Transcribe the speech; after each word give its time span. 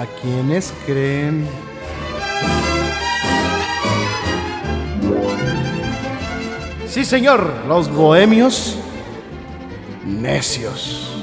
¿A 0.00 0.06
quienes 0.06 0.72
creen? 0.86 1.46
Sí, 6.88 7.04
señor, 7.04 7.52
los 7.68 7.92
bohemios 7.92 8.78
necios. 10.06 11.22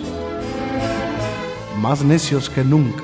Más 1.79 2.03
necios 2.03 2.51
que 2.51 2.63
nunca. 2.63 3.01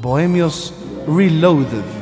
Bohemios 0.00 0.72
Reloaded. 1.06 1.95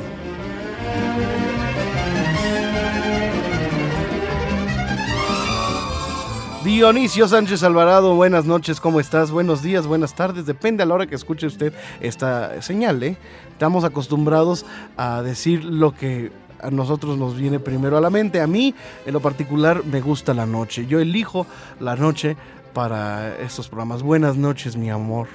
Dionisio 6.74 7.28
Sánchez 7.28 7.62
Alvarado, 7.62 8.16
buenas 8.16 8.46
noches, 8.46 8.80
¿cómo 8.80 8.98
estás? 8.98 9.30
Buenos 9.30 9.62
días, 9.62 9.87
buenas 9.87 10.16
tardes, 10.16 10.45
depende 10.45 10.82
a 10.82 10.87
la 10.87 10.95
hora 10.95 11.06
que 11.06 11.15
escuche 11.15 11.46
usted 11.46 11.73
esta 12.01 12.60
señal, 12.62 13.01
¿eh? 13.05 13.16
Estamos 13.52 13.84
acostumbrados 13.84 14.66
a 14.96 15.23
decir 15.23 15.62
lo 15.62 15.95
que 15.95 16.32
a 16.60 16.73
nosotros 16.73 17.16
nos 17.16 17.37
viene 17.37 17.60
primero 17.60 17.96
a 17.96 18.01
la 18.01 18.10
mente. 18.10 18.40
A 18.40 18.49
mí, 18.49 18.74
en 19.07 19.12
lo 19.12 19.21
particular, 19.21 19.84
me 19.84 20.01
gusta 20.01 20.34
la 20.34 20.46
noche. 20.46 20.84
Yo 20.88 20.99
elijo 20.99 21.46
la 21.79 21.95
noche 21.95 22.37
para 22.73 23.37
estos 23.38 23.68
programas. 23.68 24.02
Buenas 24.02 24.37
noches, 24.37 24.77
mi 24.77 24.90
amor, 24.90 25.29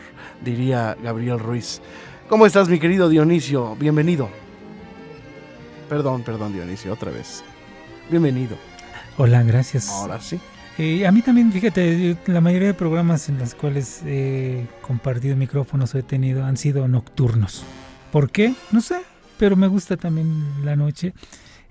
diría 0.44 0.97
Gabriel 1.02 1.39
Ruiz. 1.39 1.81
¿Cómo 2.27 2.47
estás, 2.47 2.67
mi 2.67 2.80
querido 2.80 3.08
Dionisio? 3.08 3.77
Bienvenido. 3.77 4.27
Perdón, 5.88 6.23
perdón, 6.23 6.52
Dionisio, 6.52 6.92
otra 6.92 7.11
vez. 7.11 7.45
Bienvenido. 8.09 8.58
Hola, 9.17 9.42
gracias. 9.44 9.88
Ahora 9.88 10.19
sí. 10.19 10.38
Eh, 10.81 11.05
a 11.05 11.11
mí 11.11 11.22
también, 11.22 11.52
fíjate, 11.52 12.16
la 12.27 12.39
mayoría 12.39 12.69
de 12.69 12.73
programas 12.73 13.27
en 13.27 13.38
los 13.38 13.53
cuales 13.53 14.02
he 14.05 14.66
compartido 14.81 15.36
micrófonos 15.36 15.94
o 15.94 15.97
he 15.97 16.03
tenido 16.03 16.45
han 16.45 16.55
sido 16.55 16.88
nocturnos. 16.88 17.66
¿Por 18.13 18.31
qué? 18.31 18.53
No 18.71 18.80
sé, 18.80 19.02
pero 19.38 19.58
me 19.58 19.67
gusta 19.67 19.97
también 19.97 20.63
la 20.63 20.77
noche. 20.77 21.13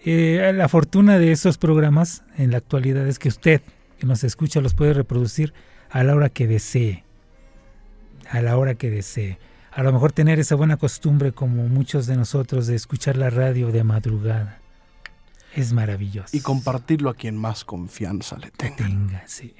Eh, 0.05 0.53
la 0.55 0.69
fortuna 0.69 1.19
de 1.19 1.33
esos 1.33 1.57
programas 1.57 2.23
en 2.37 2.51
la 2.51 2.59
actualidad 2.59 3.07
es 3.07 3.19
que 3.19 3.31
usted, 3.31 3.63
que 3.99 4.07
nos 4.07 4.25
escucha, 4.25 4.61
los 4.61 4.75
puede 4.75 4.93
reproducir 4.93 5.55
a 5.89 6.05
la 6.05 6.15
hora 6.15 6.29
que 6.29 6.47
desee. 6.47 7.05
A 8.29 8.43
la 8.43 8.59
hora 8.59 8.75
que 8.75 8.91
desee. 8.91 9.39
A 9.73 9.83
lo 9.83 9.91
mejor 9.91 10.13
tener 10.13 10.39
esa 10.39 10.55
buena 10.55 10.77
costumbre 10.77 11.33
como 11.33 11.67
muchos 11.67 12.07
de 12.07 12.17
nosotros 12.17 12.67
de 12.67 12.75
escuchar 12.75 13.17
la 13.17 13.31
radio 13.31 13.73
de 13.73 13.85
madrugada. 13.85 14.61
Es 15.59 15.73
maravilloso. 15.73 16.37
Y 16.37 16.41
compartirlo 16.41 17.11
a 17.11 17.15
quien 17.15 17.37
más 17.37 17.65
confianza 17.65 18.39
le 18.39 18.53
tenga. 18.53 18.77
Tenga, 18.77 19.23
sí. 19.27 19.57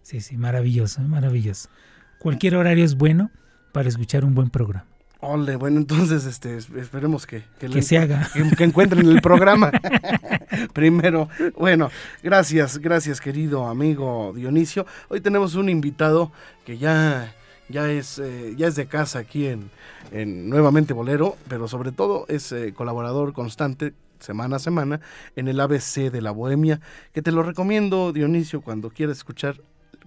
Sí, 0.00 0.20
sí, 0.20 0.36
maravilloso, 0.36 1.00
maravilloso. 1.00 1.70
Cualquier 2.20 2.54
horario 2.54 2.84
es 2.84 2.94
bueno 2.94 3.32
para 3.72 3.88
escuchar 3.88 4.24
un 4.24 4.36
buen 4.36 4.48
programa. 4.48 4.86
Ole, 5.18 5.56
bueno, 5.56 5.78
entonces 5.80 6.24
este, 6.26 6.58
esperemos 6.58 7.26
que, 7.26 7.42
Que 7.58 7.68
le 7.68 7.82
se 7.82 7.98
haga. 7.98 8.30
Que, 8.32 8.48
que 8.48 8.62
encuentren 8.62 9.08
el 9.08 9.20
programa. 9.20 9.72
Primero, 10.72 11.28
bueno, 11.56 11.90
gracias, 12.22 12.78
gracias 12.78 13.20
querido 13.20 13.66
amigo 13.66 14.32
Dionisio. 14.36 14.86
Hoy 15.08 15.20
tenemos 15.20 15.56
un 15.56 15.68
invitado 15.68 16.30
que 16.64 16.78
ya, 16.78 17.34
ya, 17.68 17.90
es, 17.90 18.20
eh, 18.20 18.54
ya 18.56 18.68
es 18.68 18.76
de 18.76 18.86
casa 18.86 19.18
aquí 19.18 19.48
en, 19.48 19.68
en 20.12 20.48
Nuevamente 20.48 20.92
Bolero, 20.92 21.36
pero 21.48 21.66
sobre 21.66 21.90
todo 21.90 22.24
es 22.28 22.52
eh, 22.52 22.72
colaborador 22.72 23.32
constante 23.32 23.94
semana 24.24 24.56
a 24.56 24.58
semana 24.58 25.00
en 25.36 25.46
el 25.48 25.60
ABC 25.60 26.10
de 26.10 26.20
la 26.22 26.32
Bohemia, 26.32 26.80
que 27.12 27.22
te 27.22 27.30
lo 27.30 27.42
recomiendo 27.42 28.12
Dionisio 28.12 28.60
cuando 28.62 28.90
quieras 28.90 29.18
escuchar 29.18 29.60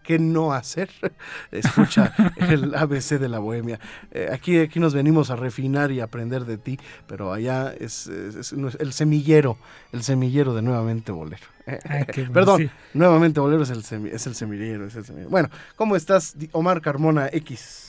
qué 0.03 0.19
no 0.19 0.53
hacer, 0.53 0.89
escucha 1.51 2.13
el 2.37 2.73
ABC 2.75 3.19
de 3.19 3.27
la 3.27 3.39
Bohemia. 3.39 3.77
Eh, 4.11 4.29
aquí, 4.31 4.57
aquí 4.59 4.79
nos 4.79 4.93
venimos 4.93 5.29
a 5.31 5.35
refinar 5.35 5.91
y 5.91 5.99
aprender 5.99 6.45
de 6.45 6.57
ti, 6.57 6.79
pero 7.07 7.33
allá 7.33 7.73
es, 7.77 8.07
es- 8.07 8.35
es 8.53 8.53
el 8.79 8.93
semillero, 8.93 9.57
el 9.91 10.03
semillero 10.03 10.53
de 10.55 10.61
Nuevamente 10.61 11.11
Bolero. 11.11 11.43
Ah, 11.67 12.05
bueno, 12.15 12.31
Perdón, 12.33 12.57
sí. 12.61 12.69
Nuevamente 12.93 13.41
Bolero 13.41 13.63
es 13.63 13.69
el, 13.69 13.83
semi- 13.83 14.09
es 14.13 14.25
el 14.27 14.35
semillero, 14.35 14.85
es 14.87 14.95
el 14.95 15.03
semillero. 15.03 15.29
Bueno, 15.29 15.49
¿cómo 15.75 15.97
estás, 15.97 16.35
Omar 16.53 16.79
Carmona 16.81 17.27
X? 17.33 17.87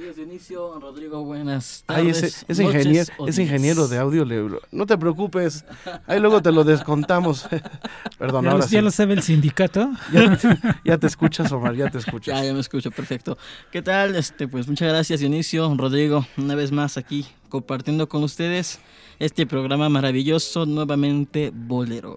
Dionisio, 0.00 0.80
Rodrigo, 0.80 1.22
buenas 1.24 1.84
Ay, 1.86 2.06
tardes. 2.08 2.22
ese, 2.22 2.44
ese 2.48 2.64
noches 2.64 2.80
ese 2.86 2.90
días. 2.90 3.38
ingeniero 3.38 3.86
de 3.86 3.98
audio, 3.98 4.24
le- 4.24 4.58
no 4.72 4.86
te 4.86 4.96
preocupes, 4.96 5.64
ahí 6.06 6.18
luego 6.20 6.40
te 6.40 6.50
lo 6.52 6.64
descontamos. 6.64 7.46
Perdón, 8.18 8.44
¿Ya, 8.44 8.50
ahora 8.52 8.64
lo, 8.64 8.70
ya 8.70 8.78
sí. 8.78 8.84
lo 8.84 8.90
sabe 8.90 9.12
el 9.14 9.22
sindicato? 9.22 9.90
Ya 10.12 10.36
te, 10.36 10.48
ya 10.84 10.98
te 10.98 11.06
escuchas, 11.06 11.52
Omar, 11.52 11.74
ya 11.76 11.90
te 11.90 11.98
escuchas. 11.98 12.34
Ya, 12.40 12.44
ya 12.44 12.54
me 12.54 12.60
escucho, 12.60 12.90
perfecto. 12.90 13.36
¿Qué 13.70 13.82
tal? 13.82 14.16
Este, 14.16 14.48
pues 14.48 14.66
muchas 14.66 14.88
gracias, 14.88 15.20
Dionisio, 15.20 15.72
Rodrigo, 15.76 16.26
una 16.38 16.54
vez 16.54 16.72
más 16.72 16.96
aquí 16.96 17.26
compartiendo 17.50 18.08
con 18.08 18.22
ustedes 18.22 18.78
este 19.18 19.46
programa 19.46 19.88
maravilloso, 19.90 20.64
nuevamente 20.66 21.52
Bolero. 21.54 22.16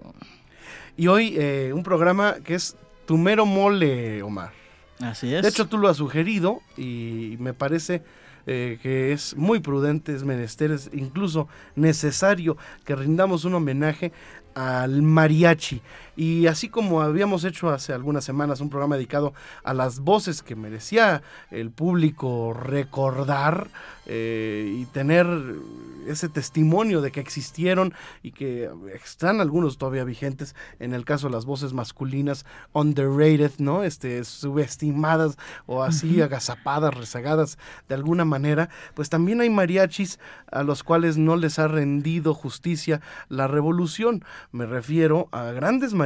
Y 0.96 1.08
hoy 1.08 1.34
eh, 1.36 1.72
un 1.74 1.82
programa 1.82 2.36
que 2.42 2.54
es 2.54 2.76
tu 3.06 3.18
mero 3.18 3.44
mole, 3.44 4.22
Omar. 4.22 4.52
Así 5.00 5.34
es. 5.34 5.42
De 5.42 5.48
hecho, 5.48 5.66
tú 5.66 5.78
lo 5.78 5.88
has 5.88 5.96
sugerido 5.96 6.60
y 6.76 7.36
me 7.38 7.52
parece 7.52 8.02
eh, 8.46 8.78
que 8.82 9.12
es 9.12 9.36
muy 9.36 9.60
prudente, 9.60 10.14
es 10.14 10.22
menester, 10.22 10.70
es 10.70 10.90
incluso 10.92 11.48
necesario 11.76 12.58
que 12.84 12.94
rindamos 12.94 13.44
un 13.44 13.54
homenaje 13.54 14.12
al 14.54 15.02
mariachi. 15.02 15.80
Y 16.16 16.46
así 16.46 16.68
como 16.68 17.02
habíamos 17.02 17.44
hecho 17.44 17.70
hace 17.70 17.92
algunas 17.92 18.24
semanas 18.24 18.60
un 18.60 18.70
programa 18.70 18.96
dedicado 18.96 19.34
a 19.64 19.74
las 19.74 20.00
voces 20.00 20.42
que 20.42 20.54
merecía 20.54 21.22
el 21.50 21.70
público 21.70 22.52
recordar 22.52 23.68
eh, 24.06 24.76
y 24.78 24.84
tener 24.86 25.26
ese 26.06 26.28
testimonio 26.28 27.00
de 27.00 27.10
que 27.10 27.20
existieron 27.20 27.94
y 28.22 28.32
que 28.32 28.70
están 29.02 29.40
algunos 29.40 29.78
todavía 29.78 30.04
vigentes, 30.04 30.54
en 30.78 30.92
el 30.92 31.04
caso 31.04 31.28
de 31.28 31.32
las 31.32 31.46
voces 31.46 31.72
masculinas, 31.72 32.44
underrated, 32.72 33.52
¿no? 33.58 33.82
Este, 33.82 34.22
subestimadas 34.24 35.38
o 35.66 35.82
así 35.82 36.20
agazapadas, 36.20 36.94
rezagadas 36.94 37.58
de 37.88 37.94
alguna 37.94 38.24
manera, 38.24 38.68
pues 38.94 39.08
también 39.08 39.40
hay 39.40 39.50
mariachis 39.50 40.18
a 40.52 40.62
los 40.62 40.82
cuales 40.82 41.16
no 41.16 41.36
les 41.36 41.58
ha 41.58 41.68
rendido 41.68 42.34
justicia 42.34 43.00
la 43.28 43.48
revolución. 43.48 44.24
Me 44.52 44.66
refiero 44.66 45.28
a 45.32 45.44
grandes 45.52 45.94
mariachis 45.94 46.03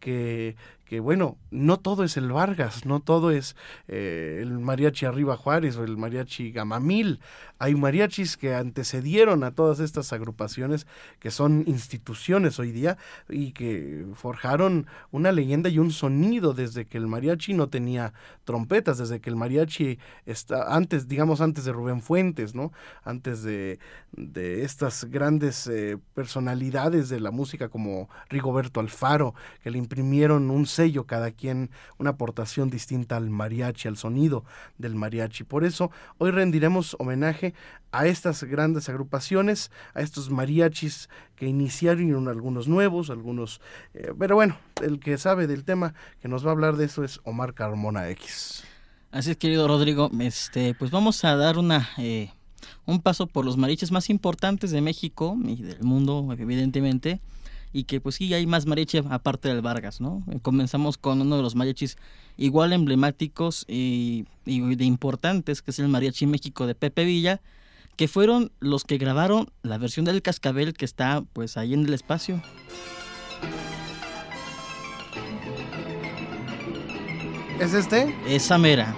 que, 0.00 0.56
que 0.88 1.00
bueno, 1.00 1.36
no 1.50 1.78
todo 1.78 2.02
es 2.02 2.16
el 2.16 2.32
Vargas, 2.32 2.86
no 2.86 3.00
todo 3.00 3.30
es 3.30 3.56
eh, 3.88 4.38
el 4.40 4.58
mariachi 4.58 5.04
Arriba 5.04 5.36
Juárez 5.36 5.76
o 5.76 5.84
el 5.84 5.98
mariachi 5.98 6.50
Gamamil. 6.50 7.20
Hay 7.58 7.74
mariachis 7.74 8.36
que 8.36 8.54
antecedieron 8.54 9.44
a 9.44 9.50
todas 9.50 9.80
estas 9.80 10.12
agrupaciones 10.12 10.86
que 11.18 11.30
son 11.30 11.64
instituciones 11.66 12.58
hoy 12.58 12.72
día 12.72 12.96
y 13.28 13.52
que 13.52 14.06
forjaron 14.14 14.86
una 15.10 15.30
leyenda 15.30 15.68
y 15.68 15.78
un 15.78 15.90
sonido 15.90 16.54
desde 16.54 16.86
que 16.86 16.96
el 16.96 17.06
mariachi 17.06 17.52
no 17.52 17.68
tenía 17.68 18.14
trompetas, 18.44 18.96
desde 18.96 19.20
que 19.20 19.28
el 19.28 19.36
mariachi 19.36 19.98
está 20.24 20.74
antes, 20.74 21.06
digamos 21.06 21.42
antes 21.42 21.64
de 21.66 21.72
Rubén 21.72 22.00
Fuentes, 22.00 22.54
¿no? 22.54 22.72
Antes 23.04 23.42
de, 23.42 23.78
de 24.12 24.62
estas 24.62 25.04
grandes 25.04 25.66
eh, 25.66 25.98
personalidades 26.14 27.10
de 27.10 27.20
la 27.20 27.30
música 27.30 27.68
como 27.68 28.08
Rigoberto 28.30 28.80
Alfaro, 28.80 29.34
que 29.62 29.70
le 29.70 29.78
imprimieron 29.78 30.50
un 30.50 30.66
sello 30.78 31.06
cada 31.06 31.32
quien, 31.32 31.70
una 31.98 32.10
aportación 32.10 32.70
distinta 32.70 33.16
al 33.16 33.30
mariachi, 33.30 33.88
al 33.88 33.96
sonido 33.96 34.44
del 34.78 34.94
mariachi. 34.94 35.42
Por 35.42 35.64
eso 35.64 35.90
hoy 36.18 36.30
rendiremos 36.30 36.94
homenaje 37.00 37.52
a 37.90 38.06
estas 38.06 38.44
grandes 38.44 38.88
agrupaciones, 38.88 39.72
a 39.94 40.02
estos 40.02 40.30
mariachis 40.30 41.08
que 41.34 41.46
iniciaron 41.46 42.28
algunos 42.28 42.68
nuevos, 42.68 43.10
algunos... 43.10 43.60
eh, 43.94 44.12
pero 44.16 44.36
bueno, 44.36 44.56
el 44.80 45.00
que 45.00 45.18
sabe 45.18 45.48
del 45.48 45.64
tema 45.64 45.94
que 46.22 46.28
nos 46.28 46.44
va 46.44 46.50
a 46.50 46.52
hablar 46.52 46.76
de 46.76 46.84
eso 46.84 47.02
es 47.02 47.18
Omar 47.24 47.54
Carmona 47.54 48.08
X. 48.10 48.62
Así 49.10 49.32
es, 49.32 49.36
querido 49.36 49.66
Rodrigo. 49.66 50.10
Este, 50.20 50.74
pues 50.74 50.92
vamos 50.92 51.24
a 51.24 51.34
dar 51.34 51.58
una 51.58 51.88
eh, 51.98 52.30
un 52.86 53.00
paso 53.00 53.26
por 53.26 53.44
los 53.44 53.56
mariachis 53.56 53.90
más 53.90 54.10
importantes 54.10 54.70
de 54.70 54.80
México 54.80 55.36
y 55.44 55.56
del 55.56 55.82
mundo, 55.82 56.28
evidentemente. 56.38 57.20
Y 57.72 57.84
que 57.84 58.00
pues 58.00 58.16
sí 58.16 58.32
hay 58.34 58.46
más 58.46 58.66
mariachi 58.66 58.98
aparte 59.10 59.48
del 59.48 59.62
Vargas, 59.62 60.00
¿no? 60.00 60.22
Comenzamos 60.42 60.98
con 60.98 61.20
uno 61.20 61.36
de 61.36 61.42
los 61.42 61.54
mariachis 61.54 61.96
igual 62.36 62.72
emblemáticos 62.72 63.64
y, 63.68 64.26
y 64.46 64.74
de 64.74 64.84
importantes, 64.84 65.60
que 65.62 65.70
es 65.72 65.78
el 65.78 65.88
Mariachi 65.88 66.26
México 66.26 66.66
de 66.66 66.74
Pepe 66.74 67.04
Villa, 67.04 67.40
que 67.96 68.08
fueron 68.08 68.52
los 68.60 68.84
que 68.84 68.96
grabaron 68.96 69.48
la 69.62 69.76
versión 69.76 70.04
del 70.04 70.22
cascabel 70.22 70.72
que 70.72 70.84
está 70.84 71.24
pues 71.32 71.56
ahí 71.56 71.74
en 71.74 71.84
el 71.84 71.94
espacio. 71.94 72.40
¿Es 77.60 77.74
este? 77.74 78.14
Esa 78.28 78.56
mera. 78.56 78.94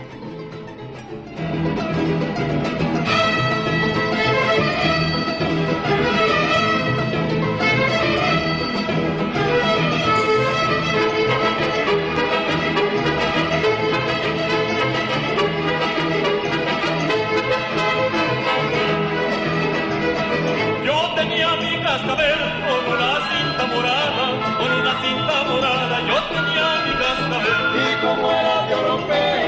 Cascabel 21.90 22.40
con 22.66 22.82
una 22.94 23.12
cinta 23.30 23.64
morada, 23.72 24.24
con 24.58 24.70
una 24.80 24.94
cinta 25.02 25.36
morada, 25.48 25.96
yo 26.08 26.18
tenía 26.34 26.66
mi 26.86 26.92
cascabel. 27.02 27.60
Y 27.82 27.86
como 28.02 28.26
era 28.30 28.56
de 28.66 28.74
oropel, 28.80 29.40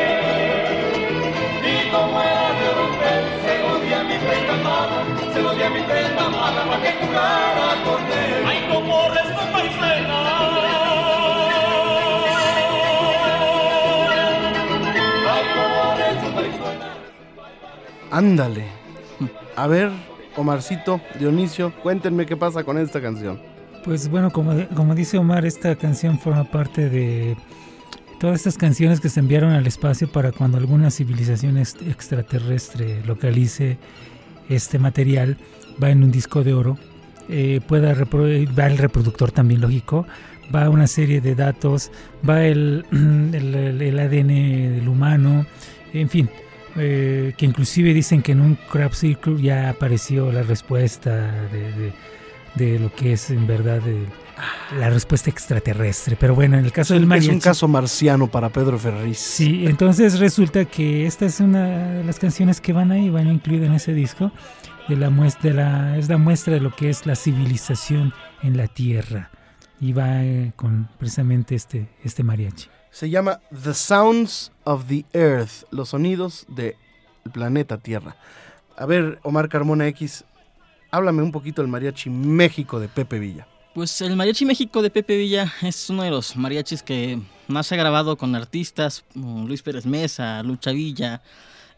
y 1.63 1.77
como 1.93 2.17
era 2.21 2.49
de 2.59 2.65
oropel, 2.73 3.25
se 3.45 3.55
lo 3.63 3.73
di 3.79 3.91
a 3.93 4.03
mi 4.03 4.17
prenda 4.25 4.55
amada, 4.55 4.99
se 5.33 5.39
lo 5.41 5.51
di 5.55 5.63
a 5.63 5.71
mi 5.71 5.83
prenda 5.83 6.23
amada 6.27 6.61
para 6.69 6.83
que 6.83 6.91
jugara 7.01 7.69
con 7.85 8.03
él. 8.11 8.45
Ay, 8.51 8.61
como 8.73 8.95
rezó 9.11 9.43
maicena. 9.53 10.19
Ándale. 18.11 18.67
A 19.57 19.67
ver, 19.67 19.91
Omarcito, 20.43 21.01
Dionisio, 21.19 21.73
cuéntenme 21.83 22.27
qué 22.27 22.37
pasa 22.37 22.65
con 22.65 22.77
esta 22.77 23.01
canción. 23.01 23.41
Pues 23.85 24.09
bueno, 24.09 24.31
como, 24.31 24.53
como 24.75 24.95
dice 24.95 25.17
Omar, 25.19 25.47
esta 25.47 25.75
canción 25.77 26.19
forma 26.19 26.45
parte 26.45 26.91
de 26.91 27.37
todas 28.21 28.37
estas 28.37 28.59
canciones 28.59 29.01
que 29.01 29.09
se 29.09 29.21
enviaron 29.21 29.53
al 29.53 29.67
espacio 29.67 30.11
para 30.11 30.33
cuando 30.33 30.59
alguna 30.59 30.91
civilización 30.91 31.59
extraterrestre 31.59 33.03
localice 33.07 33.79
este 34.49 34.79
material, 34.79 35.39
va 35.83 35.91
en 35.91 36.03
un 36.03 36.11
disco 36.11 36.43
de 36.43 36.55
oro, 36.55 36.77
eh, 37.29 37.61
pueda 37.67 37.95
va 37.95 38.67
el 38.67 38.79
reproductor 38.79 39.31
también 39.31 39.61
lógico, 39.61 40.07
va 40.55 40.69
una 40.69 40.87
serie 40.87 41.21
de 41.21 41.35
datos, 41.35 41.93
va 42.29 42.45
el, 42.45 42.85
el, 42.93 43.99
ADN 43.99 44.77
del 44.77 44.89
humano, 44.89 45.47
en 45.93 46.09
fin, 46.09 46.29
eh, 46.77 47.35
que 47.37 47.47
inclusive 47.47 47.95
dicen 47.95 48.23
que 48.23 48.33
en 48.33 48.41
un 48.41 48.57
crop 48.71 48.93
circle 48.93 49.41
ya 49.41 49.71
apareció 49.71 50.33
la 50.33 50.43
respuesta 50.43 51.11
de, 51.51 51.73
de, 51.73 51.93
de 52.55 52.79
lo 52.79 52.93
que 52.95 53.13
es 53.13 53.31
en 53.31 53.47
verdad 53.47 53.81
la 54.79 54.91
respuesta 54.91 55.31
extraterrestre. 55.31 56.17
Pero 56.19 56.35
bueno, 56.35 56.59
en 56.59 56.65
el 56.65 56.73
caso 56.73 56.95
del 56.95 57.07
mariachi... 57.07 57.29
Es 57.29 57.35
un 57.35 57.41
caso 57.41 57.69
marciano 57.69 58.29
para 58.29 58.49
Pedro 58.49 58.79
Ferriz. 58.79 59.19
Sí, 59.19 59.67
entonces 59.67 60.19
resulta 60.19 60.65
que 60.65 61.07
esta 61.07 61.27
es 61.27 61.41
una 61.41 61.93
de 61.99 62.05
las 62.05 62.19
canciones 62.19 62.61
que 62.61 62.73
van 62.73 62.91
ahí, 62.91 63.11
van 63.11 63.29
incluidas 63.29 63.69
en 63.69 63.75
ese 63.75 63.95
disco. 63.95 64.33
De 64.89 64.97
la 64.97 65.11
muestra, 65.11 65.51
de 65.51 65.57
la, 65.57 65.97
es 65.97 66.09
la 66.09 66.19
muestra 66.19 66.55
de 66.55 66.61
lo 66.61 66.75
que 66.75 66.91
es 66.91 67.07
la 67.07 67.15
civilización 67.15 68.13
en 68.43 68.57
la 68.57 68.67
Tierra. 68.67 69.31
Y 69.81 69.93
va 69.93 70.25
eh, 70.25 70.53
con 70.57 70.89
precisamente 70.99 71.55
este, 71.55 71.89
este 72.03 72.25
mariachi. 72.25 72.69
Se 72.93 73.09
llama 73.09 73.41
The 73.51 73.73
Sounds 73.73 74.53
of 74.65 74.87
the 74.87 75.05
Earth, 75.15 75.65
los 75.71 75.89
sonidos 75.89 76.45
del 76.49 76.77
planeta 77.33 77.79
Tierra. 77.79 78.17
A 78.77 78.85
ver, 78.87 79.19
Omar 79.23 79.49
Carmona 79.49 79.89
X, 79.89 80.25
háblame 80.91 81.23
un 81.23 81.33
poquito 81.33 81.63
del 81.63 81.71
mariachi 81.71 82.11
México 82.11 82.79
de 82.79 82.89
Pepe 82.89 83.19
Villa. 83.19 83.49
Pues 83.75 84.03
el 84.03 84.15
Mariachi 84.17 84.45
México 84.45 84.83
de 84.83 84.91
Pepe 84.91 85.17
Villa 85.17 85.51
es 85.63 85.89
uno 85.89 86.03
de 86.03 86.11
los 86.11 86.37
mariachis 86.37 86.83
que 86.83 87.19
más 87.49 87.73
ha 87.73 87.77
grabado 87.77 88.19
con 88.19 88.35
artistas, 88.35 89.03
como 89.15 89.49
Luis 89.49 89.63
Pérez 89.63 89.87
Mesa, 89.87 90.43
Lucha 90.43 90.73
Villa. 90.73 91.23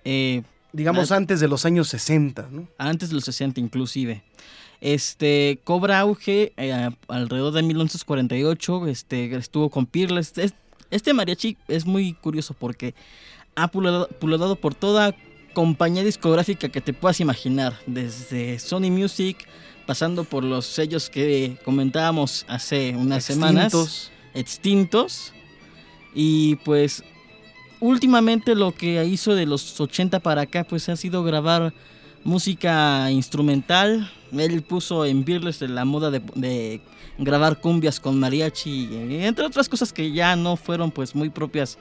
Eh, 0.04 0.42
Digamos 0.72 1.12
antes 1.12 1.38
de 1.38 1.46
los 1.46 1.64
años 1.64 1.86
60, 1.86 2.48
¿no? 2.50 2.66
Antes 2.78 3.10
de 3.10 3.14
los 3.14 3.24
60 3.24 3.60
inclusive. 3.60 4.24
Este 4.80 5.60
cobra 5.62 6.00
auge 6.00 6.52
eh, 6.56 6.90
alrededor 7.06 7.52
de 7.52 7.62
1948, 7.62 8.88
este 8.88 9.32
estuvo 9.36 9.70
con 9.70 9.86
Pirles. 9.86 10.32
Este 10.94 11.12
mariachi 11.12 11.56
es 11.66 11.86
muy 11.86 12.12
curioso 12.12 12.54
porque 12.54 12.94
ha 13.56 13.68
pululado, 13.68 14.56
por 14.56 14.74
toda 14.74 15.14
compañía 15.52 16.04
discográfica 16.04 16.68
que 16.68 16.80
te 16.80 16.92
puedas 16.92 17.20
imaginar, 17.20 17.76
desde 17.86 18.58
Sony 18.58 18.90
Music, 18.90 19.36
pasando 19.86 20.24
por 20.24 20.44
los 20.44 20.66
sellos 20.66 21.10
que 21.10 21.56
comentábamos 21.64 22.44
hace 22.48 22.94
unas 22.96 23.28
Extintos. 23.28 23.52
semanas, 23.54 24.10
extintos, 24.34 25.32
y 26.14 26.56
pues 26.64 27.02
últimamente 27.80 28.54
lo 28.54 28.72
que 28.72 29.04
hizo 29.04 29.34
de 29.34 29.46
los 29.46 29.80
80 29.80 30.20
para 30.20 30.42
acá 30.42 30.64
pues 30.64 30.88
ha 30.88 30.96
sido 30.96 31.24
grabar 31.24 31.74
música 32.24 33.10
instrumental, 33.10 34.10
él 34.32 34.62
puso 34.62 35.04
en 35.04 35.24
Beerless 35.24 35.60
la 35.62 35.84
moda 35.84 36.10
de, 36.10 36.80
grabar 37.18 37.60
cumbias 37.60 38.00
con 38.00 38.18
mariachi, 38.18 38.88
entre 39.24 39.44
otras 39.44 39.68
cosas 39.68 39.92
que 39.92 40.12
ya 40.12 40.34
no 40.34 40.56
fueron 40.56 40.90
pues 40.90 41.14
muy 41.14 41.30
propias 41.30 41.78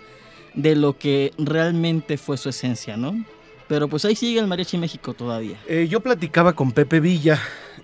de 0.53 0.75
lo 0.75 0.97
que 0.97 1.31
realmente 1.37 2.17
fue 2.17 2.37
su 2.37 2.49
esencia, 2.49 2.97
¿no? 2.97 3.25
Pero 3.67 3.87
pues 3.87 4.05
ahí 4.05 4.15
sigue 4.15 4.39
el 4.39 4.47
mariachi 4.47 4.77
México 4.77 5.13
todavía. 5.13 5.57
Eh, 5.67 5.87
yo 5.89 6.01
platicaba 6.01 6.53
con 6.53 6.71
Pepe 6.71 6.99
Villa, 6.99 7.39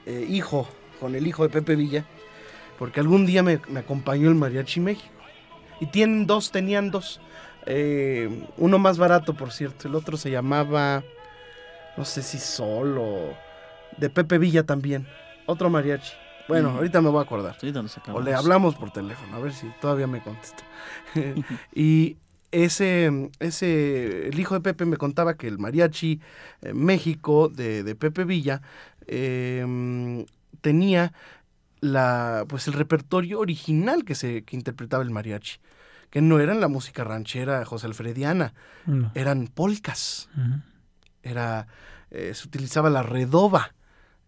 eh, 0.05 0.27
hijo, 0.29 0.67
con 0.99 1.15
el 1.15 1.25
hijo 1.25 1.43
de 1.43 1.49
Pepe 1.49 1.75
Villa, 1.75 2.05
porque 2.77 2.99
algún 2.99 3.25
día 3.25 3.41
me, 3.41 3.59
me 3.69 3.79
acompañó 3.79 4.29
el 4.29 4.35
mariachi 4.35 4.79
México. 4.81 5.09
Y 5.79 5.87
tienen 5.87 6.27
dos, 6.27 6.51
tenían 6.51 6.91
dos. 6.91 7.19
Eh, 7.65 8.29
uno 8.57 8.79
más 8.79 8.97
barato, 8.97 9.33
por 9.33 9.51
cierto, 9.51 9.87
el 9.87 9.95
otro 9.95 10.17
se 10.17 10.31
llamaba, 10.31 11.03
no 11.97 12.05
sé 12.05 12.23
si 12.23 12.39
solo, 12.39 13.33
de 13.97 14.09
Pepe 14.09 14.37
Villa 14.37 14.65
también, 14.65 15.07
otro 15.45 15.69
mariachi. 15.69 16.13
Bueno, 16.47 16.71
mm. 16.71 16.75
ahorita 16.77 17.01
me 17.01 17.09
voy 17.09 17.19
a 17.19 17.23
acordar. 17.23 17.55
o 18.11 18.21
le 18.21 18.33
hablamos 18.33 18.75
por 18.75 18.91
teléfono, 18.91 19.35
a 19.35 19.39
ver 19.39 19.53
si 19.53 19.67
todavía 19.79 20.07
me 20.07 20.21
contesta. 20.21 20.63
y 21.75 22.17
ese, 22.51 23.29
ese, 23.39 24.29
el 24.29 24.39
hijo 24.39 24.55
de 24.55 24.61
Pepe 24.61 24.85
me 24.85 24.97
contaba 24.97 25.35
que 25.35 25.47
el 25.47 25.59
mariachi 25.59 26.19
eh, 26.61 26.73
México 26.73 27.49
de, 27.49 27.83
de, 27.83 27.95
Pepe 27.95 28.23
Villa 28.23 28.61
eh, 29.05 30.25
tenía 30.61 31.13
la, 31.81 32.45
pues 32.47 32.67
el 32.67 32.73
repertorio 32.73 33.39
original 33.39 34.03
que 34.03 34.15
se 34.15 34.43
que 34.43 34.55
interpretaba 34.55 35.03
el 35.03 35.11
mariachi, 35.11 35.59
que 36.09 36.21
no 36.21 36.39
eran 36.39 36.59
la 36.59 36.67
música 36.67 37.03
ranchera 37.03 37.63
José 37.65 37.87
Alfrediana, 37.87 38.53
no. 38.85 39.11
eran 39.13 39.47
polcas, 39.47 40.29
uh 40.35 40.39
-huh. 40.39 40.63
Era, 41.23 41.67
eh, 42.11 42.33
se 42.33 42.47
utilizaba 42.47 42.89
la 42.89 43.03
redoba, 43.03 43.73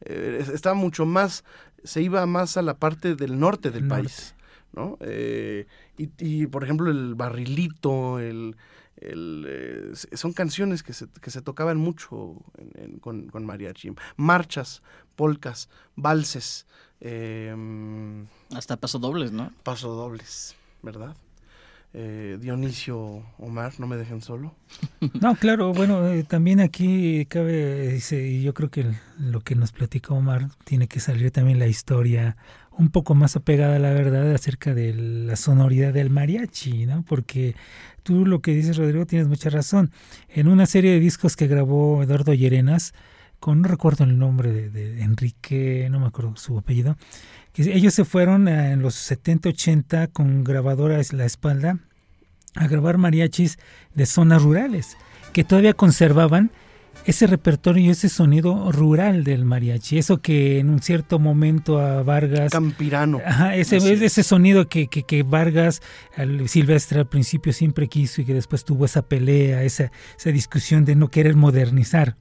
eh, 0.01 0.45
estaba 0.53 0.75
mucho 0.75 1.05
más, 1.05 1.43
se 1.83 2.01
iba 2.01 2.25
más 2.25 2.57
a 2.57 2.61
la 2.61 2.77
parte 2.77 3.15
del 3.15 3.39
norte 3.39 3.71
del 3.71 3.87
norte. 3.87 4.03
país. 4.03 4.35
¿no? 4.73 4.97
Eh, 5.01 5.67
y, 5.97 6.09
y, 6.19 6.47
por 6.47 6.63
ejemplo, 6.63 6.89
el 6.89 7.15
barrilito, 7.15 8.19
el, 8.19 8.55
el 8.97 9.45
eh, 9.47 9.91
son 10.15 10.33
canciones 10.33 10.83
que 10.83 10.93
se, 10.93 11.07
que 11.21 11.31
se 11.31 11.41
tocaban 11.41 11.77
mucho 11.77 12.37
en, 12.57 12.71
en, 12.83 12.99
con, 12.99 13.27
con, 13.27 13.45
mariachi. 13.45 13.91
Marchas, 14.15 14.81
polcas, 15.15 15.69
valses. 15.95 16.67
Eh, 17.01 17.53
Hasta 18.55 18.77
pasodobles, 18.77 19.31
¿no? 19.31 19.51
Pasodobles, 19.63 20.55
¿verdad? 20.81 21.15
Eh, 21.93 22.37
Dionisio 22.39 23.21
Omar, 23.37 23.73
no 23.79 23.85
me 23.85 23.97
dejen 23.97 24.21
solo. 24.21 24.55
No, 25.19 25.35
claro, 25.35 25.73
bueno, 25.73 26.07
eh, 26.07 26.23
también 26.23 26.61
aquí 26.61 27.25
cabe, 27.25 27.89
dice, 27.89 28.41
yo 28.41 28.53
creo 28.53 28.69
que 28.69 28.85
lo 29.19 29.41
que 29.41 29.55
nos 29.55 29.73
platica 29.73 30.13
Omar 30.13 30.47
tiene 30.63 30.87
que 30.87 31.01
salir 31.01 31.31
también 31.31 31.59
la 31.59 31.67
historia 31.67 32.37
un 32.71 32.89
poco 32.89 33.13
más 33.13 33.35
apegada 33.35 33.75
a 33.75 33.79
la 33.79 33.91
verdad 33.91 34.33
acerca 34.33 34.73
de 34.73 34.93
la 34.93 35.35
sonoridad 35.35 35.93
del 35.93 36.09
mariachi, 36.09 36.85
¿no? 36.85 37.03
Porque 37.03 37.55
tú 38.03 38.25
lo 38.25 38.41
que 38.41 38.55
dices, 38.55 38.77
Rodrigo, 38.77 39.05
tienes 39.05 39.27
mucha 39.27 39.49
razón. 39.49 39.91
En 40.29 40.47
una 40.47 40.65
serie 40.65 40.91
de 40.91 40.99
discos 40.99 41.35
que 41.35 41.47
grabó 41.47 42.01
Eduardo 42.01 42.33
Llerenas, 42.33 42.93
con 43.41 43.61
no 43.61 43.67
recuerdo 43.67 44.05
el 44.05 44.17
nombre 44.17 44.51
de, 44.51 44.69
de 44.69 45.01
Enrique, 45.01 45.87
no 45.91 45.99
me 45.99 46.07
acuerdo 46.07 46.35
su 46.37 46.57
apellido, 46.57 46.95
que 47.53 47.63
ellos 47.73 47.93
se 47.93 48.05
fueron 48.05 48.47
a, 48.47 48.71
en 48.71 48.81
los 48.81 48.95
70, 48.95 49.49
80 49.49 50.07
con 50.07 50.43
grabadoras 50.43 51.13
a 51.13 51.17
la 51.17 51.25
espalda 51.25 51.79
a 52.55 52.67
grabar 52.67 52.97
mariachis 52.97 53.59
de 53.93 54.05
zonas 54.05 54.43
rurales, 54.43 54.97
que 55.33 55.43
todavía 55.43 55.73
conservaban 55.73 56.51
ese 57.05 57.25
repertorio 57.25 57.85
y 57.85 57.89
ese 57.89 58.09
sonido 58.09 58.71
rural 58.71 59.23
del 59.23 59.45
mariachi, 59.45 59.97
eso 59.97 60.21
que 60.21 60.59
en 60.59 60.69
un 60.69 60.81
cierto 60.81 61.17
momento 61.17 61.79
a 61.79 62.03
Vargas... 62.03 62.51
Campirano. 62.51 63.21
Ajá, 63.25 63.55
ese, 63.55 63.77
ese 63.77 64.23
sonido 64.23 64.67
que, 64.67 64.87
que, 64.87 65.03
que 65.03 65.23
Vargas, 65.23 65.81
Silvestre 66.47 66.99
al 66.99 67.07
principio 67.07 67.53
siempre 67.53 67.87
quiso 67.87 68.21
y 68.21 68.25
que 68.25 68.33
después 68.33 68.65
tuvo 68.65 68.85
esa 68.85 69.01
pelea, 69.01 69.63
esa, 69.63 69.91
esa 70.17 70.31
discusión 70.31 70.85
de 70.85 70.95
no 70.95 71.09
querer 71.09 71.35
modernizar 71.35 72.17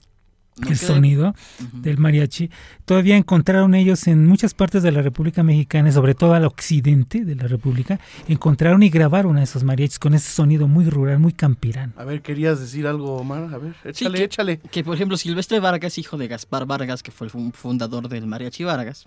el 0.68 0.76
sonido 0.76 1.34
del 1.72 1.98
mariachi. 1.98 2.50
Todavía 2.84 3.16
encontraron 3.16 3.74
ellos 3.74 4.06
en 4.06 4.26
muchas 4.26 4.54
partes 4.54 4.82
de 4.82 4.92
la 4.92 5.02
República 5.02 5.42
Mexicana, 5.42 5.92
sobre 5.92 6.14
todo 6.14 6.34
al 6.34 6.44
occidente 6.44 7.24
de 7.24 7.34
la 7.34 7.46
República, 7.46 8.00
encontraron 8.28 8.82
y 8.82 8.90
grabaron 8.90 9.36
a 9.36 9.42
esos 9.42 9.64
mariachis 9.64 9.98
con 9.98 10.14
ese 10.14 10.30
sonido 10.30 10.68
muy 10.68 10.84
rural, 10.88 11.18
muy 11.18 11.32
campirano. 11.32 11.92
A 11.96 12.04
ver, 12.04 12.22
¿querías 12.22 12.60
decir 12.60 12.86
algo, 12.86 13.16
Omar? 13.16 13.52
A 13.52 13.58
ver, 13.58 13.74
échale, 13.84 14.18
que, 14.18 14.24
échale. 14.24 14.58
Que, 14.58 14.84
por 14.84 14.94
ejemplo, 14.94 15.16
Silvestre 15.16 15.60
Vargas, 15.60 15.98
hijo 15.98 16.16
de 16.16 16.28
Gaspar 16.28 16.66
Vargas, 16.66 17.02
que 17.02 17.10
fue 17.10 17.26
el 17.26 17.52
fundador 17.52 18.08
del 18.08 18.26
mariachi 18.26 18.64
Vargas, 18.64 19.06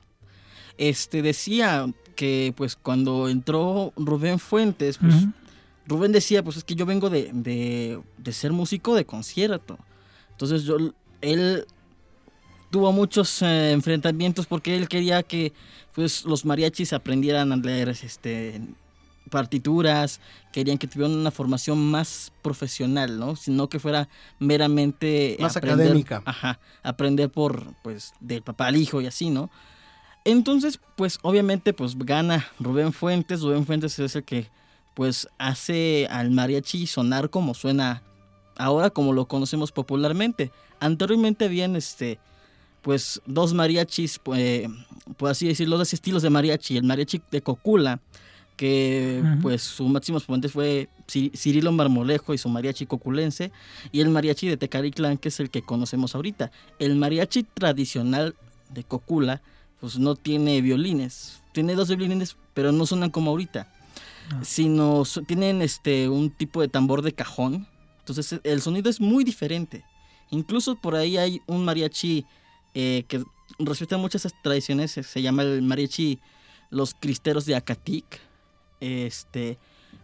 este 0.78 1.22
decía 1.22 1.88
que 2.16 2.54
pues 2.56 2.76
cuando 2.76 3.30
entró 3.30 3.94
Rubén 3.96 4.40
Fuentes, 4.40 4.98
pues 4.98 5.28
Rubén 5.88 6.12
decía, 6.12 6.44
pues 6.44 6.58
es 6.58 6.64
que 6.64 6.76
yo 6.76 6.86
vengo 6.86 7.10
de, 7.10 7.32
de, 7.34 8.00
de 8.18 8.32
ser 8.32 8.52
músico 8.52 8.96
de 8.96 9.06
concierto. 9.06 9.78
Entonces 10.32 10.64
yo 10.64 10.78
él 11.24 11.66
tuvo 12.70 12.92
muchos 12.92 13.42
eh, 13.42 13.72
enfrentamientos 13.72 14.46
porque 14.46 14.76
él 14.76 14.88
quería 14.88 15.24
que 15.24 15.54
pues 15.94 16.26
los 16.26 16.46
mariachis 16.46 16.94
aprendieran 16.94 17.52
a 17.52 17.56
leer 17.56 17.90
este 17.90 18.62
partituras, 19.30 20.20
querían 20.52 20.78
que 20.78 20.86
tuvieran 20.86 21.16
una 21.16 21.32
formación 21.32 21.80
más 21.90 22.32
profesional, 22.42 23.18
¿no? 23.18 23.36
Sino 23.36 23.68
que 23.68 23.80
fuera 23.80 24.10
meramente 24.38 25.38
más 25.40 25.58
académica. 25.58 26.22
Ajá, 26.26 26.60
aprender 26.84 27.32
por 27.32 27.74
pues 27.84 28.14
del 28.20 28.44
papá 28.44 28.68
al 28.68 28.76
hijo 28.76 29.02
y 29.02 29.08
así, 29.08 29.30
¿no? 29.30 29.50
Entonces, 30.26 30.80
pues 30.96 31.20
obviamente 31.22 31.74
pues 31.74 31.98
gana 31.98 32.48
Rubén 32.60 32.94
Fuentes, 32.94 33.42
Rubén 33.42 33.66
Fuentes 33.66 33.98
es 33.98 34.16
el 34.16 34.24
que 34.24 34.50
pues 34.94 35.28
hace 35.38 36.08
al 36.10 36.32
mariachi 36.32 36.86
sonar 36.86 37.30
como 37.30 37.54
suena 37.54 38.04
ahora 38.58 38.90
como 38.90 39.14
lo 39.14 39.28
conocemos 39.28 39.72
popularmente. 39.72 40.52
Anteriormente 40.84 41.46
habían 41.46 41.76
este 41.76 42.20
pues 42.82 43.22
dos 43.26 43.54
mariachis, 43.54 44.20
pues, 44.20 44.68
por 45.16 45.30
así 45.30 45.48
decirlo, 45.48 45.78
dos 45.78 45.94
estilos 45.94 46.22
de 46.22 46.30
mariachi. 46.30 46.76
El 46.76 46.84
mariachi 46.84 47.22
de 47.32 47.42
Cocula, 47.42 48.02
que 48.58 49.24
pues 49.42 49.62
su 49.64 49.88
máximo 49.88 50.18
exponente 50.18 50.50
fue 50.50 50.90
Cirilo 51.08 51.72
Marmolejo 51.72 52.34
y 52.34 52.38
su 52.38 52.50
mariachi 52.50 52.86
coculense, 52.86 53.52
y 53.94 54.02
el 54.02 54.10
mariachi 54.10 54.50
de 54.50 54.58
Tecariclán, 54.58 55.18
que 55.18 55.30
es 55.30 55.40
el 55.40 55.50
que 55.50 55.62
conocemos 55.62 56.14
ahorita. 56.14 56.52
El 56.78 56.98
mariachi 56.98 57.44
tradicional 57.44 58.36
de 58.70 58.84
Cocula, 58.84 59.42
pues 59.80 59.98
no 59.98 60.16
tiene 60.16 60.62
violines. 60.62 61.42
Tiene 61.54 61.76
dos 61.76 61.88
violines, 61.88 62.36
pero 62.54 62.74
no 62.74 62.86
suenan 62.86 63.12
como 63.12 63.32
ahorita. 63.32 63.72
Sino 64.42 65.04
tienen 65.26 65.62
este 65.62 66.10
un 66.10 66.32
tipo 66.32 66.60
de 66.60 66.68
tambor 66.68 67.02
de 67.02 67.14
cajón. 67.14 67.66
Entonces 68.00 68.42
el 68.44 68.62
sonido 68.62 68.90
es 68.90 69.00
muy 69.00 69.24
diferente. 69.24 69.86
Incluso 70.34 70.76
por 70.76 70.96
ahí 70.96 71.18
hay 71.18 71.42
un 71.46 71.64
mariachi 71.64 72.26
eh, 72.74 73.06
que 73.08 73.24
respeta 73.60 73.98
muchas 73.98 74.28
tradiciones, 74.42 74.92
se 74.92 75.22
llama 75.22 75.44
el 75.44 75.62
mariachi 75.62 76.20
Los 76.72 76.96
Cristeros 76.96 77.46
de 77.46 77.56
Acatic. 77.56 78.20
Este, 78.80 79.60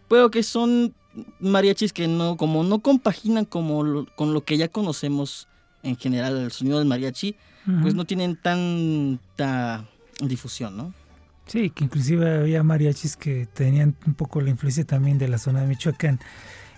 pero 0.08 0.30
que 0.30 0.42
son 0.44 0.94
mariachis 1.40 1.92
que 1.92 2.06
no, 2.06 2.36
como 2.36 2.62
no 2.62 2.78
compaginan 2.78 3.44
como 3.44 4.06
con 4.14 4.32
lo 4.32 4.44
que 4.44 4.56
ya 4.56 4.68
conocemos 4.68 5.48
en 5.82 5.96
general, 5.96 6.36
el 6.36 6.52
sonido 6.52 6.78
del 6.78 6.86
mariachi, 6.86 7.34
pues 7.82 7.94
no 7.94 8.04
tienen 8.04 8.36
tanta 8.36 9.84
difusión, 10.20 10.76
¿no? 10.76 10.94
Sí, 11.46 11.70
que 11.70 11.84
inclusive 11.84 12.38
había 12.38 12.62
mariachis 12.62 13.16
que 13.16 13.46
tenían 13.46 13.96
un 14.06 14.14
poco 14.14 14.40
la 14.40 14.50
influencia 14.50 14.84
también 14.84 15.18
de 15.18 15.26
la 15.26 15.38
zona 15.38 15.62
de 15.62 15.66
Michoacán, 15.66 16.20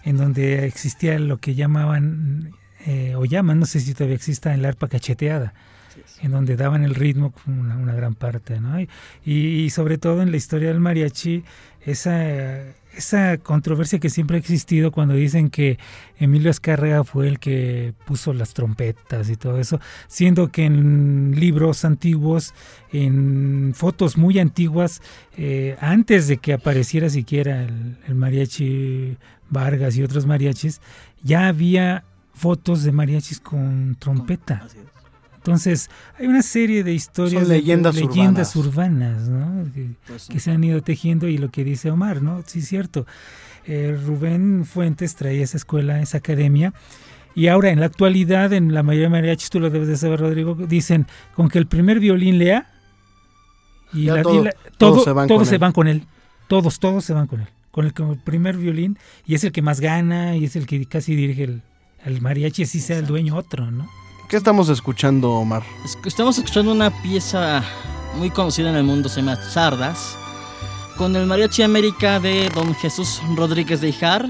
en 0.04 0.16
donde 0.16 0.66
existía 0.66 1.18
lo 1.18 1.38
que 1.38 1.54
llamaban 1.54 2.54
eh, 2.86 3.14
o 3.16 3.24
llaman, 3.24 3.60
no 3.60 3.66
sé 3.66 3.80
si 3.80 3.94
todavía 3.94 4.16
exista, 4.16 4.52
en 4.54 4.62
la 4.62 4.68
arpa 4.68 4.88
cacheteada, 4.88 5.54
en 6.20 6.32
donde 6.32 6.56
daban 6.56 6.84
el 6.84 6.94
ritmo 6.94 7.32
una, 7.46 7.76
una 7.76 7.94
gran 7.94 8.14
parte, 8.14 8.60
¿no? 8.60 8.78
Y, 9.24 9.70
sobre 9.70 9.98
todo 9.98 10.22
en 10.22 10.30
la 10.30 10.36
historia 10.36 10.68
del 10.68 10.80
mariachi, 10.80 11.44
esa, 11.84 12.24
esa 12.96 13.38
controversia 13.38 14.00
que 14.00 14.10
siempre 14.10 14.36
ha 14.36 14.40
existido 14.40 14.90
cuando 14.90 15.14
dicen 15.14 15.50
que 15.50 15.78
Emilio 16.18 16.50
Escárrega 16.50 17.04
fue 17.04 17.28
el 17.28 17.38
que 17.38 17.94
puso 18.04 18.32
las 18.32 18.54
trompetas 18.54 19.28
y 19.30 19.36
todo 19.36 19.60
eso, 19.60 19.80
siendo 20.08 20.50
que 20.50 20.64
en 20.64 21.34
libros 21.38 21.84
antiguos, 21.84 22.54
en 22.92 23.72
fotos 23.76 24.16
muy 24.16 24.38
antiguas, 24.38 25.02
eh, 25.36 25.76
antes 25.80 26.26
de 26.26 26.38
que 26.38 26.52
apareciera 26.52 27.10
siquiera 27.10 27.62
el, 27.62 27.98
el 28.08 28.14
mariachi 28.14 29.16
Vargas 29.50 29.96
y 29.96 30.02
otros 30.02 30.24
mariachis, 30.24 30.80
ya 31.22 31.46
había 31.46 32.04
fotos 32.34 32.82
de 32.82 32.92
mariachis 32.92 33.40
con 33.40 33.96
trompeta. 33.98 34.66
Entonces, 35.36 35.90
hay 36.18 36.26
una 36.28 36.42
serie 36.42 36.84
de 36.84 36.92
historias, 36.92 37.48
leyendas, 37.48 37.96
de, 37.96 38.02
leyendas 38.02 38.54
urbanas, 38.54 39.28
¿no? 39.28 39.64
Pues 40.06 40.28
que, 40.28 40.38
se 40.38 40.52
han 40.52 40.62
ido 40.62 40.82
tejiendo 40.82 41.26
y 41.26 41.36
lo 41.36 41.50
que 41.50 41.64
dice 41.64 41.90
Omar, 41.90 42.22
¿no? 42.22 42.44
Sí, 42.46 42.60
es 42.60 42.68
cierto. 42.68 43.06
Eh, 43.66 43.98
Rubén 44.06 44.64
Fuentes 44.64 45.16
traía 45.16 45.42
esa 45.42 45.56
escuela, 45.56 46.00
esa 46.00 46.18
academia. 46.18 46.72
Y 47.34 47.48
ahora, 47.48 47.70
en 47.70 47.80
la 47.80 47.86
actualidad, 47.86 48.52
en 48.52 48.72
la 48.72 48.84
mayoría 48.84 49.08
de 49.08 49.10
mariachis, 49.10 49.50
tú 49.50 49.58
lo 49.58 49.70
debes 49.70 49.88
de 49.88 49.96
saber, 49.96 50.20
Rodrigo, 50.20 50.54
dicen 50.54 51.08
con 51.34 51.48
que 51.48 51.58
el 51.58 51.66
primer 51.66 51.98
violín 51.98 52.38
lea 52.38 52.68
y, 53.92 54.06
todos, 54.78 55.02
se, 55.02 55.12
van, 55.58 55.72
con 55.72 55.88
él. 55.88 56.06
Todos, 56.46 56.78
todos 56.78 57.04
se 57.04 57.12
van 57.12 57.26
con 57.26 57.40
él. 57.40 57.48
Con 57.72 57.86
el, 57.86 57.94
con 57.94 58.10
el 58.10 58.18
primer 58.18 58.56
violín 58.56 58.96
y 59.26 59.34
es 59.34 59.44
el 59.44 59.50
que 59.50 59.62
más 59.62 59.80
gana 59.80 60.36
y 60.36 60.44
es 60.44 60.56
el 60.56 60.66
que 60.66 60.84
casi 60.86 61.16
dirige 61.16 61.44
el, 61.44 61.62
el 62.04 62.20
mariachi 62.20 62.62
así 62.64 62.80
sea 62.80 62.98
el 62.98 63.06
dueño 63.06 63.36
otro, 63.36 63.70
¿no? 63.70 63.88
¿Qué 64.28 64.36
estamos 64.36 64.68
escuchando, 64.68 65.32
Omar? 65.32 65.62
Estamos 66.04 66.38
escuchando 66.38 66.72
una 66.72 66.90
pieza 67.02 67.62
muy 68.16 68.30
conocida 68.30 68.70
en 68.70 68.76
el 68.76 68.84
mundo, 68.84 69.08
se 69.08 69.20
llama 69.20 69.36
Sardas, 69.36 70.16
con 70.96 71.14
el 71.16 71.26
Mariachi 71.26 71.62
América 71.62 72.18
de 72.18 72.48
Don 72.54 72.74
Jesús 72.76 73.20
Rodríguez 73.36 73.80
de 73.80 73.88
Ijar. 73.88 74.28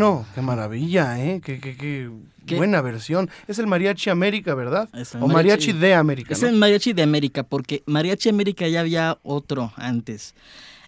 Escuchemos. 0.00 0.44
maravilla, 0.44 1.24
¿eh? 1.24 1.40
Qué, 1.42 2.56
buena 2.56 2.80
versión. 2.80 3.30
Es 3.46 3.58
el 3.58 3.66
Mariachi 3.66 4.10
América, 4.10 4.54
¿verdad? 4.54 4.88
o 5.20 5.28
Mariachi, 5.28 5.72
de 5.72 5.94
América. 5.94 6.32
Es 6.32 6.42
el 6.42 6.56
Mariachi 6.56 6.92
de 6.92 7.02
América, 7.02 7.42
porque 7.42 7.82
Mariachi 7.86 8.28
América 8.28 8.66
ya 8.66 8.80
había 8.80 9.18
otro 9.22 9.72
antes. 9.76 10.34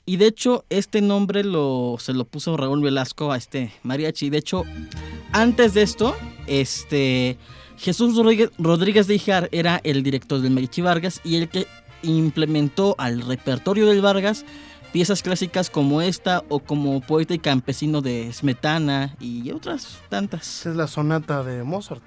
Y 0.05 0.17
de 0.17 0.27
hecho, 0.27 0.65
este 0.69 1.01
nombre 1.01 1.45
lo, 1.45 1.97
se 2.01 2.13
lo 2.13 2.25
puso 2.25 2.57
Raúl 2.57 2.83
Velasco 2.83 3.31
a 3.31 3.37
este 3.37 3.73
mariachi. 3.85 4.31
De 4.31 4.39
hecho, 4.39 4.65
antes 5.33 5.75
de 5.75 5.83
esto, 5.83 6.17
este 6.49 7.39
Jesús 7.79 8.17
Rodríguez, 8.59 9.07
de 9.07 9.15
Ijar 9.15 9.49
era 9.53 9.81
el 9.85 10.03
director 10.03 10.41
del 10.41 10.53
Mariachi 10.53 10.83
Vargas 10.83 11.21
y 11.25 11.37
el 11.37 11.49
que 11.49 11.67
implementó 12.03 12.95
al 12.99 13.23
repertorio 13.23 13.87
del 13.87 14.01
Vargas 14.01 14.45
piezas 14.93 15.23
clásicas 15.23 15.71
como 15.71 16.03
esta 16.03 16.45
o 16.49 16.61
como 16.61 17.01
Poeta 17.01 17.35
y 17.35 17.39
Campesino 17.39 18.03
de 18.03 18.31
Smetana 18.33 19.17
y 19.19 19.51
otras 19.51 20.01
tantas. 20.09 20.67
Es 20.67 20.77
la 20.77 20.87
sonata 20.87 21.43
de 21.43 21.63
Mozart. 21.63 22.03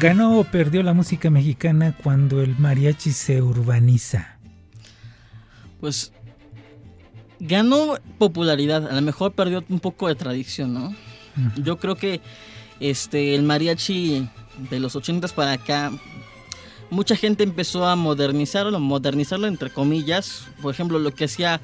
¿Ganó 0.00 0.38
o 0.38 0.44
perdió 0.44 0.84
la 0.84 0.94
música 0.94 1.28
mexicana 1.28 1.92
cuando 2.04 2.40
el 2.40 2.56
mariachi 2.56 3.10
se 3.10 3.42
urbaniza? 3.42 4.38
Pues 5.80 6.12
ganó 7.40 7.94
popularidad, 8.18 8.88
a 8.90 8.94
lo 8.94 9.02
mejor 9.02 9.32
perdió 9.32 9.64
un 9.68 9.80
poco 9.80 10.08
de 10.08 10.14
tradición, 10.14 10.74
¿no? 10.74 10.94
Yo 11.56 11.76
creo 11.78 11.94
que 11.94 12.20
este 12.80 13.34
el 13.36 13.42
mariachi 13.44 14.28
de 14.70 14.80
los 14.80 14.96
80 14.96 15.28
para 15.28 15.52
acá 15.52 15.92
mucha 16.90 17.14
gente 17.14 17.44
empezó 17.44 17.86
a 17.86 17.94
modernizarlo, 17.96 18.78
modernizarlo 18.80 19.46
entre 19.46 19.70
comillas, 19.70 20.46
por 20.60 20.74
ejemplo, 20.74 20.98
lo 20.98 21.12
que 21.12 21.26
hacía 21.26 21.60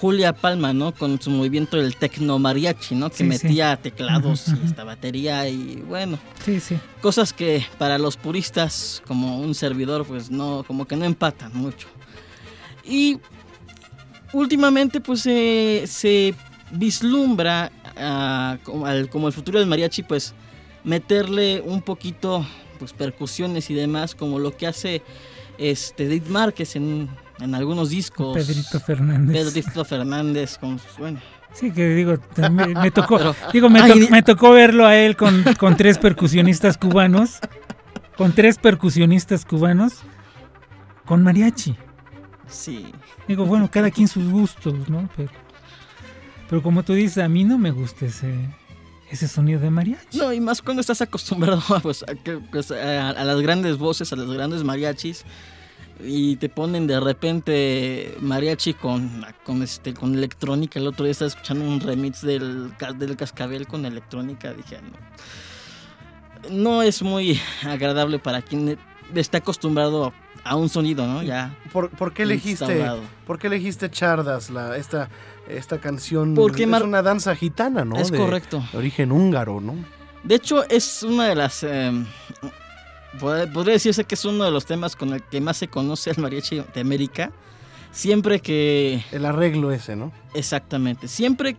Julia 0.00 0.32
Palma, 0.32 0.72
¿no? 0.72 0.94
Con 0.94 1.20
su 1.20 1.28
movimiento 1.30 1.76
del 1.76 1.96
tecno 1.96 2.38
mariachi, 2.38 2.94
¿no? 2.94 3.10
Que 3.10 3.16
Sí, 3.16 3.22
sí. 3.24 3.28
metía 3.28 3.76
teclados 3.76 4.48
Ujú, 4.48 4.56
y 4.62 4.66
esta 4.66 4.84
batería 4.84 5.46
y 5.50 5.82
bueno, 5.86 6.18
Sí, 6.42 6.58
sí. 6.60 6.78
cosas 7.02 7.34
que 7.34 7.66
para 7.76 7.98
los 7.98 8.16
puristas 8.16 9.02
como 9.06 9.38
un 9.40 9.54
servidor 9.54 10.06
pues 10.06 10.30
no 10.30 10.64
como 10.66 10.86
que 10.86 10.96
no 10.96 11.04
empatan 11.04 11.52
mucho 11.54 11.88
y 12.84 13.18
últimamente 14.32 15.00
pues 15.00 15.26
eh, 15.26 15.84
se 15.86 16.34
vislumbra 16.72 17.70
ah, 17.96 18.58
como, 18.62 18.86
al- 18.86 19.08
como 19.08 19.26
el 19.26 19.32
futuro 19.32 19.58
del 19.58 19.68
mariachi 19.68 20.02
pues 20.02 20.34
meterle 20.84 21.60
un 21.64 21.82
poquito 21.82 22.46
pues 22.78 22.92
percusiones 22.92 23.68
y 23.70 23.74
demás 23.74 24.14
como 24.14 24.38
lo 24.38 24.56
que 24.56 24.66
hace 24.66 25.02
este 25.58 26.04
David 26.04 26.26
Márquez 26.28 26.76
en, 26.76 27.08
en 27.38 27.54
algunos 27.54 27.90
discos 27.90 28.36
Pedrito 28.36 28.80
Fernández. 28.80 29.36
Pedrito 29.52 29.84
Fernández 29.84 30.56
con 30.58 30.78
sus- 30.78 30.96
bueno 30.98 31.20
Sí, 31.52 31.72
que 31.72 31.88
digo, 31.88 32.14
me 32.80 32.92
tocó, 32.92 33.16
Pero- 33.18 33.34
digo, 33.52 33.68
me, 33.68 33.80
Ay, 33.80 33.90
to- 34.06 34.10
me 34.12 34.22
tocó 34.22 34.52
verlo 34.52 34.86
a 34.86 34.96
él 34.96 35.16
con, 35.16 35.42
con 35.58 35.76
tres 35.76 35.98
percusionistas 35.98 36.78
cubanos, 36.78 37.40
con 38.16 38.30
tres 38.32 38.56
percusionistas 38.56 39.44
cubanos, 39.44 39.94
con 41.04 41.24
mariachi. 41.24 41.74
Sí 42.50 42.86
Digo, 43.28 43.46
bueno, 43.46 43.70
cada 43.70 43.90
quien 43.90 44.08
sus 44.08 44.28
gustos, 44.28 44.88
¿no? 44.88 45.08
Pero, 45.16 45.30
pero 46.48 46.62
como 46.62 46.82
tú 46.82 46.92
dices, 46.94 47.18
a 47.24 47.28
mí 47.28 47.44
no 47.44 47.56
me 47.58 47.70
gusta 47.70 48.06
ese, 48.06 48.34
ese 49.10 49.28
sonido 49.28 49.60
de 49.60 49.70
mariachi. 49.70 50.18
No, 50.18 50.32
y 50.32 50.40
más 50.40 50.60
cuando 50.62 50.80
estás 50.80 51.00
acostumbrado 51.00 51.62
pues, 51.82 52.02
a, 52.02 52.14
que- 52.14 52.38
pues, 52.50 52.70
a- 52.72 53.10
a 53.10 53.24
las 53.24 53.40
grandes 53.40 53.78
voces, 53.78 54.12
a 54.12 54.16
los 54.16 54.32
grandes 54.32 54.64
mariachis, 54.64 55.24
y 56.02 56.36
te 56.36 56.48
ponen 56.48 56.86
de 56.86 56.98
repente 56.98 58.16
mariachi 58.20 58.72
con, 58.74 59.24
con, 59.44 59.62
este, 59.62 59.92
con 59.94 60.14
electrónica. 60.14 60.78
El 60.80 60.86
otro 60.86 61.04
día 61.04 61.12
estaba 61.12 61.28
escuchando 61.28 61.64
un 61.64 61.78
remix 61.78 62.22
del, 62.22 62.72
del 62.96 63.16
cascabel 63.16 63.66
con 63.66 63.84
electrónica. 63.84 64.52
Dije, 64.54 64.78
no. 64.82 66.50
No 66.50 66.82
es 66.82 67.02
muy 67.02 67.38
agradable 67.64 68.18
para 68.18 68.40
quien 68.40 68.78
está 69.14 69.38
acostumbrado 69.38 70.14
a 70.44 70.56
un 70.56 70.68
sonido, 70.68 71.06
¿no? 71.06 71.22
Ya. 71.22 71.56
¿Por, 71.72 71.90
por 71.90 72.12
qué 72.12 72.22
elegiste, 72.24 72.64
instaurado. 72.64 73.00
por 73.26 73.38
qué 73.38 73.46
elegiste 73.48 73.90
Chardas, 73.90 74.50
la, 74.50 74.76
esta, 74.76 75.08
esta 75.48 75.78
canción? 75.78 76.34
Porque 76.34 76.64
es 76.64 76.68
una 76.82 77.02
danza 77.02 77.34
gitana, 77.36 77.84
¿no? 77.84 77.96
Es 77.96 78.10
De- 78.10 78.18
correcto. 78.18 78.62
de 78.72 78.78
origen 78.78 79.12
húngaro, 79.12 79.60
¿no? 79.60 79.74
De 80.22 80.34
hecho, 80.34 80.68
es 80.68 81.02
una 81.02 81.26
de 81.28 81.34
las. 81.34 81.62
eh, 81.62 81.92
pod- 83.18 83.50
podría 83.52 83.74
decirse 83.74 84.04
que 84.04 84.14
es 84.14 84.24
uno 84.24 84.44
de 84.44 84.50
los 84.50 84.66
temas 84.66 84.96
con 84.96 85.12
el 85.14 85.22
que 85.22 85.40
más 85.40 85.56
se 85.56 85.68
conoce 85.68 86.10
al 86.10 86.18
mariachi 86.18 86.62
de 86.74 86.80
América. 86.80 87.30
Siempre 87.92 88.40
que. 88.40 89.02
El 89.12 89.24
arreglo 89.24 89.72
ese, 89.72 89.96
¿no? 89.96 90.12
Exactamente. 90.34 91.08
Siempre 91.08 91.56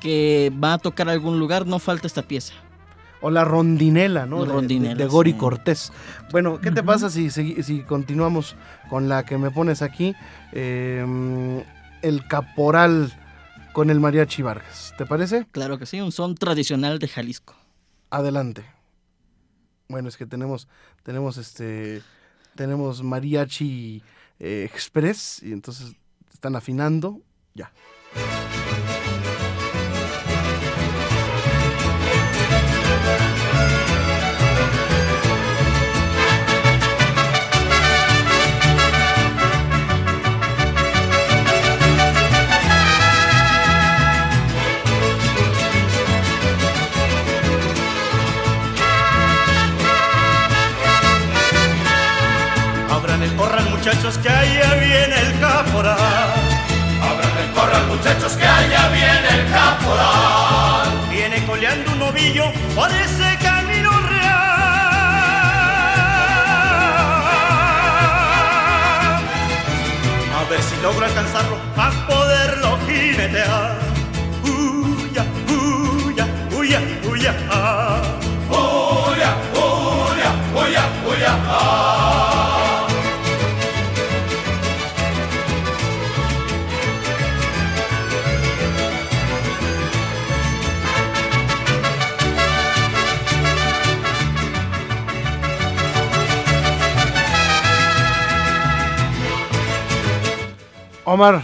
que 0.00 0.50
va 0.62 0.74
a 0.74 0.78
tocar 0.78 1.08
a 1.08 1.12
algún 1.12 1.38
lugar, 1.38 1.66
no 1.66 1.78
falta 1.78 2.06
esta 2.06 2.22
pieza. 2.22 2.54
O 3.22 3.30
la 3.30 3.44
rondinela, 3.44 4.24
¿no? 4.26 4.44
De- 4.44 4.52
rondinela, 4.52 4.94
de, 4.94 5.04
de 5.04 5.08
Gori 5.08 5.32
sí. 5.32 5.38
Cortés. 5.38 5.92
Bueno, 6.30 6.60
¿qué 6.60 6.70
te 6.70 6.82
pasa 6.82 7.10
si, 7.10 7.30
si, 7.30 7.62
si 7.62 7.80
continuamos 7.82 8.56
con 8.88 9.08
la 9.08 9.24
que 9.24 9.36
me 9.36 9.50
pones 9.50 9.82
aquí? 9.82 10.14
Eh, 10.52 11.64
el 12.02 12.26
caporal 12.26 13.12
con 13.72 13.90
el 13.90 14.00
mariachi 14.00 14.42
Vargas. 14.42 14.94
¿Te 14.96 15.04
parece? 15.06 15.46
Claro 15.52 15.78
que 15.78 15.86
sí, 15.86 16.00
un 16.00 16.12
son 16.12 16.34
tradicional 16.34 16.98
de 16.98 17.08
Jalisco. 17.08 17.54
Adelante. 18.10 18.64
Bueno, 19.88 20.08
es 20.08 20.16
que 20.16 20.24
tenemos, 20.26 20.66
tenemos 21.02 21.36
este, 21.36 22.02
tenemos 22.54 23.02
mariachi 23.02 24.02
eh, 24.38 24.68
express 24.72 25.42
y 25.42 25.52
entonces 25.52 25.94
están 26.32 26.56
afinando. 26.56 27.20
Ya. 27.54 27.70
Muchachos, 53.80 54.18
que 54.18 54.28
allá 54.28 54.74
viene 54.74 55.16
el 55.20 55.40
caporal. 55.40 55.96
Abran 57.02 57.38
el 57.38 57.50
corral, 57.52 57.86
muchachos, 57.86 58.32
que 58.34 58.46
allá 58.46 58.88
viene 58.90 59.40
el 59.40 59.50
caporal. 59.50 61.08
Viene 61.08 61.46
coleando 61.46 61.90
un 61.92 61.98
novillo 62.00 62.52
por 62.74 62.90
ese 62.90 63.38
camino 63.42 63.90
real. 64.00 64.40
A 70.36 70.44
ver 70.50 70.62
si 70.62 70.76
logro 70.82 71.06
alcanzarlo 71.06 71.56
a 71.78 71.90
poderlo 72.06 72.78
jinetear. 72.86 73.89
Omar, 101.20 101.42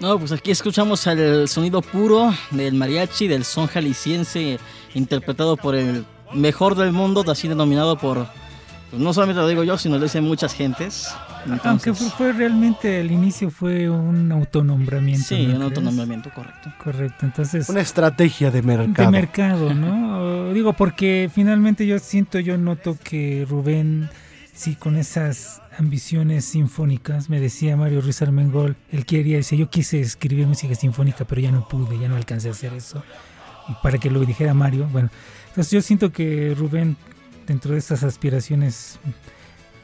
No, 0.00 0.18
pues 0.18 0.32
aquí 0.32 0.50
escuchamos 0.50 1.06
el 1.06 1.48
sonido 1.48 1.80
puro 1.80 2.34
del 2.50 2.74
mariachi, 2.74 3.28
del 3.28 3.44
son 3.44 3.68
jalisciense, 3.68 4.58
interpretado 4.94 5.56
por 5.56 5.76
el 5.76 6.04
mejor 6.34 6.74
del 6.74 6.90
mundo, 6.90 7.24
así 7.28 7.46
denominado 7.46 7.96
por, 7.98 8.26
pues 8.90 9.00
no 9.00 9.12
solamente 9.12 9.40
lo 9.40 9.46
digo 9.46 9.62
yo, 9.62 9.78
sino 9.78 9.96
lo 9.96 10.02
dicen 10.02 10.24
muchas 10.24 10.54
gentes. 10.54 11.06
Aunque 11.62 11.90
Entonces, 11.90 11.98
fue, 11.98 12.10
fue 12.10 12.32
realmente 12.32 13.00
el 13.00 13.12
inicio 13.12 13.48
fue 13.48 13.88
un 13.88 14.32
autonombramiento. 14.32 15.24
Sí, 15.24 15.36
¿no 15.36 15.42
un 15.42 15.48
crees? 15.50 15.62
autonombramiento 15.62 16.30
correcto. 16.34 16.72
Correcto, 16.82 17.26
entonces 17.26 17.68
una 17.68 17.80
estrategia 17.80 18.50
de 18.50 18.62
mercado. 18.62 19.08
de 19.08 19.12
mercado, 19.12 19.72
¿no? 19.72 20.52
Digo, 20.52 20.72
porque 20.72 21.30
finalmente 21.32 21.86
yo 21.86 22.00
siento, 22.00 22.40
yo 22.40 22.58
noto 22.58 22.98
que 23.04 23.46
Rubén, 23.48 24.10
sí, 24.52 24.74
con 24.74 24.96
esas 24.96 25.62
ambiciones 25.78 26.44
sinfónicas, 26.44 27.30
me 27.30 27.40
decía 27.40 27.76
Mario 27.76 28.00
Ruiz 28.00 28.20
Armengol, 28.20 28.76
él 28.90 29.06
quería, 29.06 29.36
dice, 29.36 29.56
yo 29.56 29.70
quise 29.70 30.00
escribir 30.00 30.46
música 30.46 30.74
sinfónica, 30.74 31.24
pero 31.24 31.40
ya 31.40 31.52
no 31.52 31.68
pude, 31.68 31.98
ya 31.98 32.08
no 32.08 32.16
alcancé 32.16 32.48
a 32.48 32.52
hacer 32.52 32.72
eso. 32.74 33.02
Y 33.68 33.72
para 33.82 33.98
que 33.98 34.10
lo 34.10 34.20
dijera 34.20 34.54
Mario, 34.54 34.88
bueno, 34.90 35.08
entonces 35.48 35.70
yo 35.70 35.80
siento 35.80 36.10
que 36.10 36.54
Rubén, 36.58 36.96
dentro 37.46 37.72
de 37.72 37.78
estas 37.78 38.02
aspiraciones, 38.02 38.98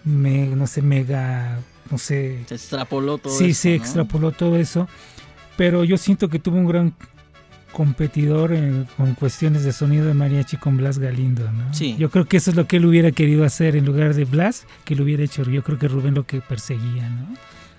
me, 0.05 0.49
no 0.49 0.67
sé, 0.67 0.83
mega, 0.83 1.61
no 1.91 1.99
sé, 1.99 2.45
Se 2.47 2.57
extrapoló 2.57 3.19
todo 3.19 3.37
sí, 3.39 3.51
esto, 3.51 3.63
se 3.63 3.69
¿no? 3.71 3.75
extrapoló 3.77 4.33
todo 4.33 4.57
eso, 4.57 4.89
pero 5.57 5.85
yo 5.85 5.97
siento 5.97 6.29
que 6.29 6.39
tuvo 6.39 6.57
un 6.57 6.67
gran 6.67 6.95
competidor 7.75 8.53
eh, 8.55 8.85
con 8.97 9.15
cuestiones 9.15 9.65
de 9.65 9.73
sonido 9.73 10.07
de 10.07 10.15
mariachi 10.15 10.57
con 10.57 10.79
Blas 10.79 10.99
Galindo, 10.99 11.51
¿no? 11.53 11.75
Sí. 11.75 11.97
Yo 11.99 12.09
creo 12.09 12.25
que 12.25 12.39
eso 12.39 12.51
es 12.51 12.57
lo 12.57 12.67
que 12.67 12.77
él 12.77 12.87
hubiera 12.87 13.13
querido 13.13 13.45
hacer 13.45 13.77
en 13.77 13.85
lugar 13.85 14.15
de 14.15 14.25
Blas, 14.25 14.67
que 14.85 14.95
lo 14.95 15.05
hubiera 15.05 15.23
hecho. 15.23 15.43
Yo 15.43 15.63
creo 15.63 15.79
que 15.79 15.89
Rubén 15.89 16.15
lo 16.15 16.25
que 16.25 16.41
perseguía, 16.41 17.09
¿no? 17.11 17.35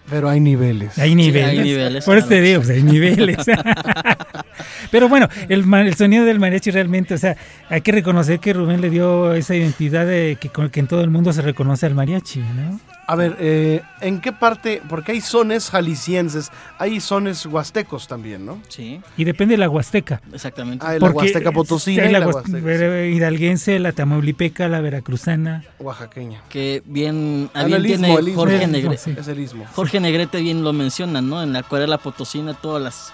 Pero 0.10 0.30
hay 0.30 0.40
niveles. 0.40 0.98
Hay 1.00 1.16
niveles. 1.16 1.50
hay 1.50 1.60
niveles, 1.60 2.06
Por 2.06 2.18
eso 2.18 2.28
te 2.28 2.42
digo, 2.42 2.62
pues, 2.62 2.70
hay 2.70 2.84
niveles. 2.84 3.38
Pero 4.92 5.10
bueno, 5.10 5.28
el, 5.50 5.96
sonido 5.96 6.26
del 6.26 6.40
mariachi 6.40 6.70
realmente, 6.70 7.16
o 7.16 7.18
sea, 7.18 7.36
hay 7.70 7.82
que 7.82 7.92
reconocer 7.92 8.40
que 8.40 8.54
Rubén 8.54 8.82
le 8.82 8.92
dio 8.92 9.34
esa 9.34 9.56
identidad 9.56 10.06
de 10.06 10.38
que, 10.40 10.50
con 10.50 10.70
que 10.70 10.80
en 10.80 10.88
todo 10.88 11.02
el 11.02 11.10
mundo 11.10 11.34
se 11.34 11.42
reconoce 11.42 11.88
al 11.88 11.96
mariachi, 11.96 12.40
¿no? 12.40 12.80
A 13.08 13.16
ver, 13.16 13.36
eh, 13.40 13.84
¿en 14.02 14.20
qué 14.20 14.32
parte? 14.32 14.82
Porque 14.90 15.12
hay 15.12 15.22
sones 15.22 15.70
jaliscienses, 15.70 16.52
hay 16.80 17.00
sones 17.00 17.46
huastecos 17.46 18.08
también, 18.08 18.46
¿no? 18.48 18.60
Sí, 18.68 19.00
Y 19.16 19.26
depende 19.26 19.54
de 19.54 19.58
la 19.60 19.70
Huasteca. 19.70 20.22
exactamente. 20.34 20.84
Hay 20.86 21.00
la 21.00 21.12
huasteca 21.12 21.52
potosina 21.52 22.04
la 22.10 22.20
la 22.20 22.28
huas- 22.28 22.36
huasteca 22.38 23.06
hidalguense, 23.06 23.78
la 23.78 23.92
tamaulipeca, 23.92 24.68
la 24.68 24.82
veracruzana. 24.82 25.64
oaxaqueña. 25.78 26.42
que 26.50 26.82
bien, 26.86 27.52
a 27.54 27.60
Ah, 27.62 27.64
bien 27.66 27.78
el 27.78 27.86
tiene 27.86 28.14
el. 28.16 28.34
Jorge, 28.34 28.64
El 28.64 28.76
istmo, 28.76 28.92
Negre- 28.92 28.98
sí. 28.98 29.16
Es 29.18 29.28
el 29.28 29.40
istmo. 29.40 29.66
Jorge 29.76 30.00
Negrete 30.00 30.42
bien 30.42 30.64
lo 30.64 30.74
menciona, 30.74 31.22
¿no? 31.22 31.44
En 31.44 31.54
la 31.54 31.60
acuarela 31.60 32.00
potosina, 32.00 32.56
todas 32.56 32.82
las, 32.82 33.14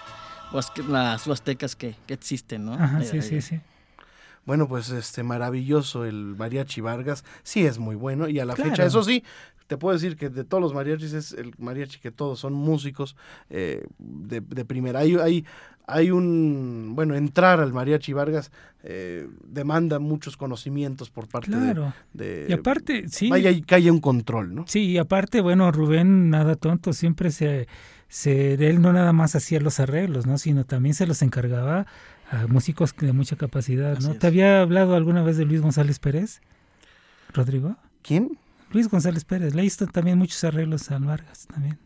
huasque- 0.54 0.88
las 0.88 1.28
huastecas 1.28 1.76
que, 1.76 1.96
que 2.08 2.14
existen, 2.14 2.64
¿no? 2.66 2.76
Ajá, 2.76 3.02
sí, 3.04 3.22
sí, 3.22 3.42
sí. 3.42 3.60
Bueno, 4.46 4.68
pues 4.68 4.90
este 4.90 5.22
maravilloso 5.24 6.06
el 6.06 6.36
mariachi 6.38 6.80
Vargas, 6.82 7.24
sí 7.44 7.66
es 7.66 7.78
muy 7.78 7.96
bueno 7.96 8.28
y 8.30 8.40
a 8.40 8.46
la 8.46 8.56
Claro. 8.56 8.72
fecha, 8.72 8.86
eso 8.86 9.04
sí, 9.04 9.24
te 9.72 9.78
puedo 9.78 9.94
decir 9.94 10.18
que 10.18 10.28
de 10.28 10.44
todos 10.44 10.62
los 10.62 10.74
mariachis 10.74 11.14
es 11.14 11.32
el 11.32 11.54
mariachi 11.58 12.00
que 12.00 12.12
todos 12.12 12.40
son 12.40 12.52
músicos 12.52 13.16
eh, 13.50 13.86
de, 14.00 14.42
de 14.42 14.66
primera. 14.66 15.00
Hay, 15.00 15.16
hay, 15.16 15.46
hay 15.88 16.12
un, 16.12 16.92
bueno, 16.94 17.16
entrar 17.16 17.62
al 17.62 17.72
mariachi 17.72 18.12
Vargas 18.12 18.52
eh, 18.84 19.30
demanda 19.48 20.00
muchos 20.00 20.36
conocimientos 20.36 21.10
por 21.10 21.30
parte 21.30 21.52
de- 21.52 21.58
Claro. 21.58 21.94
de, 22.12 22.48
Y 22.50 22.52
aparte, 22.52 23.08
sí. 23.08 23.30
vaya 23.30 23.50
que 23.62 23.76
haya 23.76 23.94
un 23.94 24.02
control, 24.02 24.54
¿no? 24.54 24.66
Sí, 24.68 24.82
y 24.88 24.98
aparte, 24.98 25.40
bueno, 25.40 25.72
Rubén, 25.72 26.30
nada 26.30 26.56
tonto, 26.58 26.92
siempre 26.92 27.32
se, 27.32 27.70
se, 28.10 28.56
él 28.56 28.82
no 28.82 28.92
nada 28.92 29.14
más 29.14 29.38
hacía 29.38 29.62
los 29.62 29.80
arreglos, 29.80 30.26
¿no? 30.28 30.38
Sino 30.38 30.66
también 30.66 30.96
se 30.96 31.08
los 31.08 31.22
encargaba 31.22 31.86
a 32.30 32.46
músicos 32.48 32.94
de 33.00 33.14
mucha 33.14 33.38
capacidad, 33.38 33.94
¿no? 33.94 33.98
Así 34.00 34.12
es. 34.12 34.20
¿Te 34.20 34.28
había 34.28 34.62
hablado 34.62 34.96
alguna 34.96 35.24
vez 35.24 35.38
de 35.38 35.46
Luis 35.46 35.62
González 35.62 35.98
Pérez, 36.00 36.42
Rodrigo? 37.34 37.78
¿Quién? 38.02 38.38
Luis 38.74 38.88
González 38.90 39.26
Pérez, 39.26 39.54
le 39.54 39.66
hizo 39.66 39.86
también 39.88 40.18
muchos 40.18 40.44
arreglos 40.44 40.90
a 40.92 41.00
Vargas 41.00 41.48
también. 41.48 41.78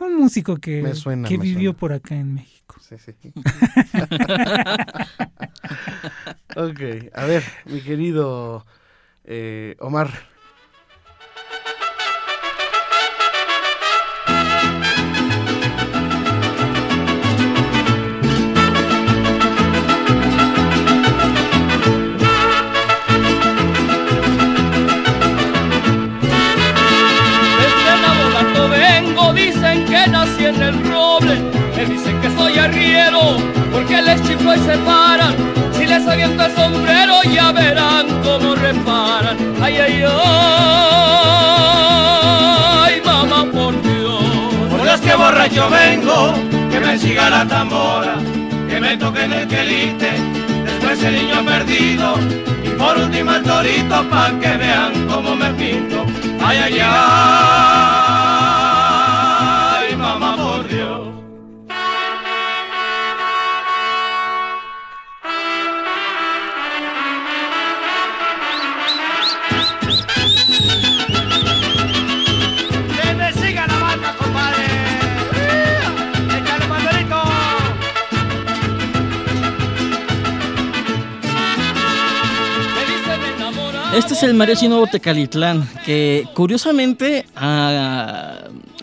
Un 0.00 0.16
músico 0.16 0.56
que, 0.56 0.94
suena, 0.94 1.28
que 1.28 1.36
vivió 1.36 1.70
suena. 1.70 1.78
por 1.78 1.92
acá 1.92 2.14
en 2.14 2.34
México. 2.34 2.76
Sí, 2.80 2.96
sí. 2.98 3.12
ok, 6.56 6.80
a 7.14 7.24
ver, 7.26 7.42
mi 7.66 7.80
querido 7.80 8.66
eh, 9.24 9.76
Omar. 9.78 10.10
En 30.46 30.62
el 30.62 30.82
roble. 30.84 31.40
Me 31.76 31.84
dicen 31.86 32.20
que 32.20 32.30
soy 32.30 32.58
arriero, 32.58 33.38
porque 33.72 34.02
les 34.02 34.22
chico 34.22 34.54
y 34.54 34.58
se 34.58 34.76
paran. 34.78 35.34
Si 35.72 35.86
les 35.86 36.06
aviento 36.06 36.44
el 36.44 36.54
sombrero, 36.54 37.22
ya 37.24 37.50
verán 37.52 38.06
cómo 38.22 38.54
reparan. 38.54 39.36
Ay, 39.60 39.78
ay, 39.78 40.04
ay, 42.86 43.02
mamá, 43.04 43.46
por 43.52 43.80
Dios. 43.82 44.24
Por 44.70 44.82
Dios 44.82 45.00
que 45.00 45.14
borracho 45.14 45.68
vengo, 45.70 46.34
que 46.70 46.80
me 46.80 46.98
siga 46.98 47.30
la 47.30 47.46
tambora, 47.46 48.16
que 48.68 48.80
me 48.80 48.96
toquen 48.96 49.32
el 49.32 49.48
quelite, 49.48 50.12
después 50.64 51.02
el 51.02 51.14
niño 51.14 51.44
perdido, 51.44 52.16
y 52.62 52.68
por 52.78 52.96
último 52.98 53.32
el 53.32 53.42
torito, 53.42 54.04
pa' 54.10 54.30
que 54.40 54.56
vean 54.56 55.06
cómo 55.08 55.34
me 55.34 55.50
pinto. 55.54 56.06
Ay, 56.40 56.58
ay, 56.64 56.78
ay, 56.82 58.23
Este 83.94 84.14
es 84.14 84.22
el 84.24 84.34
mariachi 84.34 84.68
Nuevo 84.68 84.86
Tecalitlán, 84.86 85.68
que 85.84 86.26
curiosamente 86.34 87.24
ah, 87.36 88.38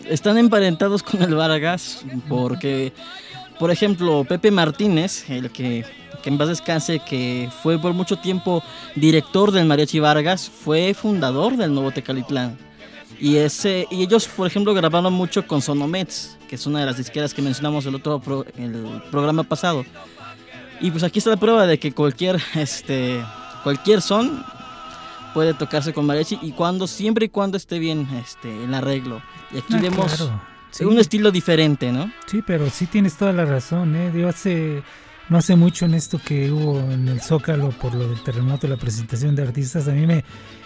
están 0.08 0.38
emparentados 0.38 1.02
con 1.02 1.22
el 1.22 1.34
Vargas, 1.34 2.04
porque, 2.28 2.92
por 3.58 3.70
ejemplo, 3.70 4.24
Pepe 4.24 4.50
Martínez, 4.50 5.28
el 5.28 5.50
que, 5.50 5.84
que 6.22 6.30
en 6.30 6.38
paz 6.38 6.48
descanse, 6.48 7.00
que 7.00 7.50
fue 7.62 7.78
por 7.78 7.92
mucho 7.92 8.16
tiempo 8.16 8.62
director 8.96 9.52
del 9.52 9.66
Mariachi 9.66 10.00
Vargas, 10.00 10.50
fue 10.50 10.94
fundador 10.94 11.56
del 11.56 11.74
Nuevo 11.74 11.90
Tecalitlán. 11.90 12.56
Y, 13.20 13.36
ese, 13.36 13.86
y 13.90 14.02
ellos, 14.02 14.26
por 14.26 14.46
ejemplo, 14.46 14.72
grabaron 14.74 15.12
mucho 15.12 15.46
con 15.46 15.60
Sonomets, 15.60 16.38
que 16.48 16.56
es 16.56 16.66
una 16.66 16.80
de 16.80 16.86
las 16.86 16.96
disqueras 16.96 17.34
que 17.34 17.42
mencionamos 17.42 17.84
el 17.86 17.94
otro 17.94 18.18
pro- 18.18 18.46
el 18.56 19.02
programa 19.10 19.44
pasado. 19.44 19.84
Y 20.80 20.90
pues 20.90 21.04
aquí 21.04 21.18
está 21.18 21.30
la 21.30 21.36
prueba 21.36 21.66
de 21.66 21.78
que 21.78 21.92
cualquier, 21.92 22.40
este, 22.54 23.22
cualquier 23.62 24.02
son 24.02 24.44
puede 25.34 25.54
tocarse 25.54 25.92
con 25.92 26.06
mariachi 26.06 26.38
y 26.42 26.52
cuando 26.52 26.86
siempre 26.86 27.26
y 27.26 27.28
cuando 27.28 27.56
esté 27.56 27.78
bien 27.78 28.06
este 28.24 28.64
el 28.64 28.72
arreglo. 28.74 29.22
Y 29.52 29.58
aquí 29.58 29.74
Ah, 29.74 29.78
vemos 29.80 30.14
claro. 30.14 30.40
Sí. 30.70 30.84
un 30.84 30.98
estilo 30.98 31.30
diferente, 31.30 31.92
¿no? 31.92 32.10
Sí, 32.26 32.42
pero 32.46 32.68
sí 32.70 32.86
tienes 32.86 33.14
toda 33.16 33.32
la 33.32 33.44
razón, 33.44 33.94
¿eh? 33.94 34.10
Yo 34.14 34.28
hace, 34.28 34.82
no 35.28 35.36
hace 35.38 35.54
mucho 35.56 35.84
en 35.84 35.94
esto 35.94 36.18
que 36.24 36.50
hubo 36.50 36.80
en 36.80 37.08
el 37.08 37.20
Zócalo 37.20 37.70
por 37.70 37.94
lo 37.94 38.08
del 38.08 38.22
terremoto, 38.22 38.66
la 38.68 38.76
presentación 38.78 39.36
de 39.36 39.42
artistas, 39.42 39.86
a 39.88 39.92
mí 39.92 40.06
me, 40.06 40.24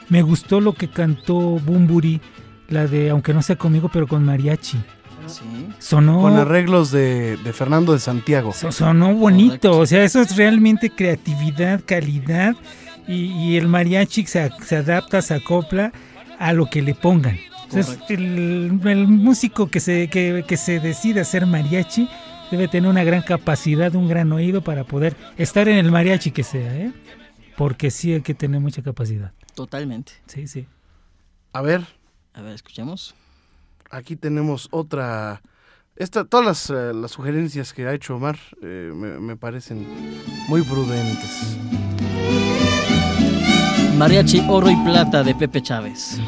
me 0.08 0.22
gustó 0.22 0.60
lo 0.60 0.74
que 0.74 0.88
cantó 0.88 1.34
Bumburi, 1.34 2.20
la 2.68 2.86
de, 2.86 3.10
aunque 3.10 3.34
no 3.34 3.42
sea 3.42 3.56
conmigo, 3.56 3.88
pero 3.92 4.06
con 4.06 4.24
mariachi. 4.24 4.78
Sí. 5.26 5.42
Sonó, 5.80 6.20
Con 6.20 6.36
arreglos 6.36 6.92
de, 6.92 7.36
de 7.38 7.52
Fernando 7.52 7.92
de 7.92 7.98
Santiago. 7.98 8.52
so- 8.52 8.70
sonó 8.70 9.12
bonito, 9.12 9.76
o 9.80 9.86
sea, 9.86 10.04
eso 10.04 10.20
es 10.20 10.36
realmente 10.36 10.90
creatividad, 10.90 11.80
calidad, 11.84 12.54
y, 13.08 13.26
y 13.32 13.56
el 13.56 13.68
mariachi 13.68 14.26
se, 14.26 14.50
se 14.64 14.76
adapta, 14.76 15.22
se 15.22 15.34
acopla 15.34 15.92
a 16.38 16.52
lo 16.52 16.66
que 16.66 16.82
le 16.82 16.94
pongan. 16.94 17.38
Entonces, 17.64 17.98
el, 18.08 18.80
el 18.84 19.08
músico 19.08 19.68
que 19.68 19.80
se, 19.80 20.08
que, 20.08 20.44
que 20.46 20.56
se 20.56 20.78
decide 20.80 21.20
hacer 21.20 21.46
mariachi 21.46 22.08
debe 22.50 22.68
tener 22.68 22.88
una 22.88 23.02
gran 23.02 23.22
capacidad, 23.22 23.94
un 23.96 24.06
gran 24.08 24.30
oído 24.32 24.62
para 24.62 24.84
poder 24.84 25.16
estar 25.36 25.68
en 25.68 25.78
el 25.78 25.90
mariachi 25.90 26.30
que 26.30 26.44
sea, 26.44 26.76
¿eh? 26.76 26.92
Porque 27.56 27.90
sí 27.90 28.12
hay 28.12 28.20
que 28.20 28.34
tener 28.34 28.60
mucha 28.60 28.82
capacidad. 28.82 29.32
Totalmente. 29.54 30.12
Sí, 30.26 30.46
sí. 30.46 30.66
A 31.52 31.62
ver, 31.62 31.82
A 32.34 32.42
ver, 32.42 32.54
escuchemos. 32.54 33.14
aquí 33.90 34.14
tenemos 34.14 34.68
otra. 34.70 35.40
Esta, 35.96 36.24
todas 36.26 36.44
las, 36.46 36.70
eh, 36.70 36.92
las 36.94 37.10
sugerencias 37.12 37.72
que 37.72 37.86
ha 37.86 37.94
hecho 37.94 38.14
Omar 38.16 38.38
eh, 38.62 38.92
me, 38.94 39.18
me 39.18 39.36
parecen 39.36 39.86
muy 40.48 40.60
prudentes. 40.62 41.56
Mariachi 43.98 44.42
Oro 44.48 44.70
y 44.70 44.76
Plata 44.76 45.22
de 45.22 45.34
Pepe 45.34 45.62
Chávez. 45.62 46.20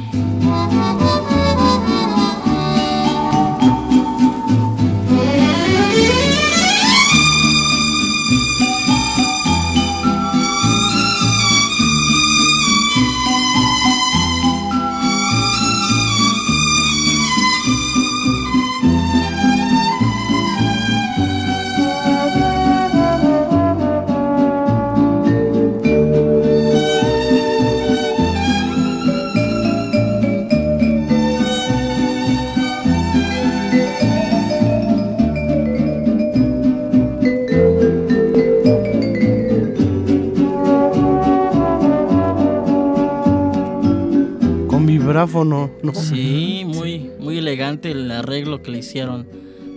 Sí, 46.16 46.64
muy, 46.66 47.10
muy 47.18 47.38
elegante 47.38 47.90
el 47.90 48.10
arreglo 48.10 48.62
que 48.62 48.70
le 48.70 48.78
hicieron 48.78 49.26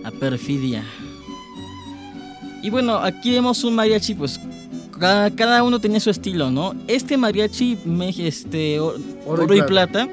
a 0.04 0.10
Perfidia. 0.10 0.82
Y 2.62 2.70
bueno, 2.70 2.96
aquí 2.96 3.30
vemos 3.32 3.64
un 3.64 3.74
mariachi, 3.74 4.14
pues 4.14 4.38
cada, 4.98 5.30
cada 5.30 5.62
uno 5.64 5.80
tenía 5.80 5.98
su 6.00 6.10
estilo, 6.10 6.50
¿no? 6.50 6.74
Este 6.86 7.16
mariachi, 7.16 7.78
me- 7.84 8.10
este, 8.10 8.78
oro, 8.80 9.02
y 9.54 9.58
y 9.58 9.62
plata, 9.62 10.08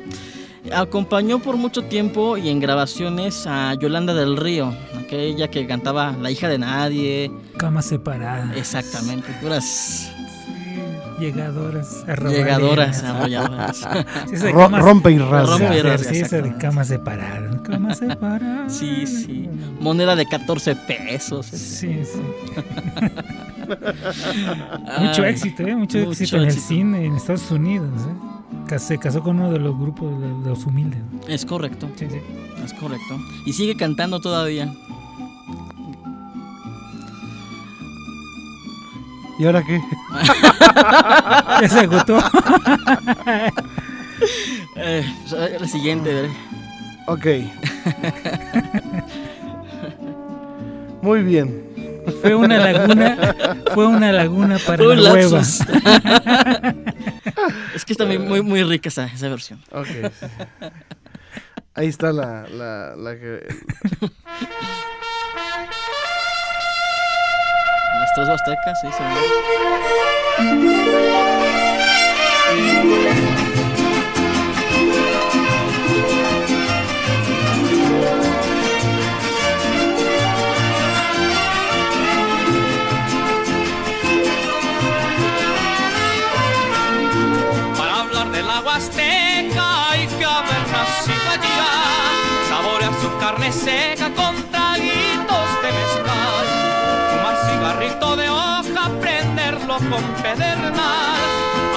Acompañó 0.74 1.40
por 1.40 1.56
mucho 1.56 1.84
tiempo 1.84 2.38
y 2.38 2.50
en 2.50 2.60
grabaciones 2.60 3.48
a 3.48 3.74
Yolanda 3.80 4.14
del 4.14 4.36
Río, 4.36 4.72
aquella 5.00 5.50
que 5.50 5.66
cantaba 5.66 6.12
La 6.22 6.30
hija 6.32 6.50
de 6.50 6.58
nadie. 6.60 7.32
Cama 7.58 7.82
separada. 7.82 8.54
Exactamente, 8.56 9.30
puras 9.42 10.12
Llegadoras, 11.20 12.06
llegadoras, 12.08 13.04
arrolladoras. 13.04 13.78
Sí, 14.34 14.46
camas- 14.54 14.82
rompe 14.84 15.12
y 15.12 15.18
rasga. 15.18 15.58
Rompe 15.58 15.78
y 15.78 15.82
rasga, 15.82 16.10
Sí, 16.14 16.20
esa 16.20 16.38
de 16.38 16.50
exactamente. 16.50 16.58
camas 16.60 16.88
separadas. 16.88 17.62
Camas 17.62 17.98
separadas. 17.98 18.74
Sí, 18.74 19.06
sí. 19.08 19.50
Moneda 19.80 20.16
de 20.16 20.26
14 20.26 20.76
pesos. 20.76 21.46
Sí, 21.48 22.00
sí. 22.04 22.22
Mucho 25.00 25.24
Ay, 25.24 25.30
éxito, 25.32 25.64
¿eh? 25.64 25.76
Mucho, 25.76 25.98
mucho 26.00 26.12
éxito 26.12 26.38
en 26.38 26.42
el 26.44 26.48
éxito. 26.50 26.68
cine 26.68 27.06
en 27.06 27.16
Estados 27.16 27.52
Unidos. 27.52 27.90
¿eh? 28.70 28.80
Se 28.80 28.98
casó 28.98 29.22
con 29.22 29.38
uno 29.40 29.52
de 29.52 29.60
los 29.60 29.78
grupos 29.78 30.20
de 30.22 30.28
de 30.28 30.50
los 30.50 30.66
humildes. 30.66 31.00
Es 31.28 31.46
correcto, 31.46 31.90
Sí, 31.96 32.06
sí. 32.10 32.18
es 32.64 32.74
correcto. 32.74 33.18
Y 33.46 33.54
sigue 33.54 33.76
cantando 33.76 34.20
todavía. 34.20 34.72
¿Y 39.40 39.46
ahora 39.46 39.64
qué? 39.64 39.82
Ya 41.62 41.70
se 41.70 41.80
agotó. 41.80 42.20
Eh, 44.76 45.16
pues, 45.30 45.34
el 45.34 45.70
siguiente, 45.70 46.14
¿verdad? 46.14 46.30
Ok. 47.08 47.26
Muy 51.02 51.24
bien. 51.24 51.66
Fue 52.22 52.36
una 52.36 52.58
laguna, 52.58 53.36
fue 53.74 53.88
una 53.88 54.12
laguna 54.12 54.58
para 54.66 54.84
Un 54.84 55.04
la 55.04 55.14
hueva. 55.14 55.40
es 57.76 57.86
que 57.86 57.94
está 57.94 58.06
muy, 58.06 58.20
muy, 58.20 58.42
muy 58.42 58.64
rica 58.64 58.90
esa, 58.90 59.06
esa 59.06 59.30
versión. 59.30 59.62
Ok. 59.72 59.88
Ahí 61.76 61.88
está 61.88 62.12
la, 62.12 62.48
la, 62.50 62.96
la 62.96 63.16
que... 63.16 63.48
Las 68.10 68.16
tres 68.16 68.30
huastecas, 68.30 68.82
sí, 68.82 68.88
señor. 68.92 69.20
Azteca 88.80 89.90
hay 89.90 90.08
que 90.08 90.26
haber 90.26 90.68
nacido 90.72 91.30
allá. 91.32 91.66
Saborear 92.48 92.94
su 93.02 93.18
carne 93.20 93.52
seca 93.52 94.10
con 94.14 94.49
con 99.90 100.04
pedernal. 100.22 101.20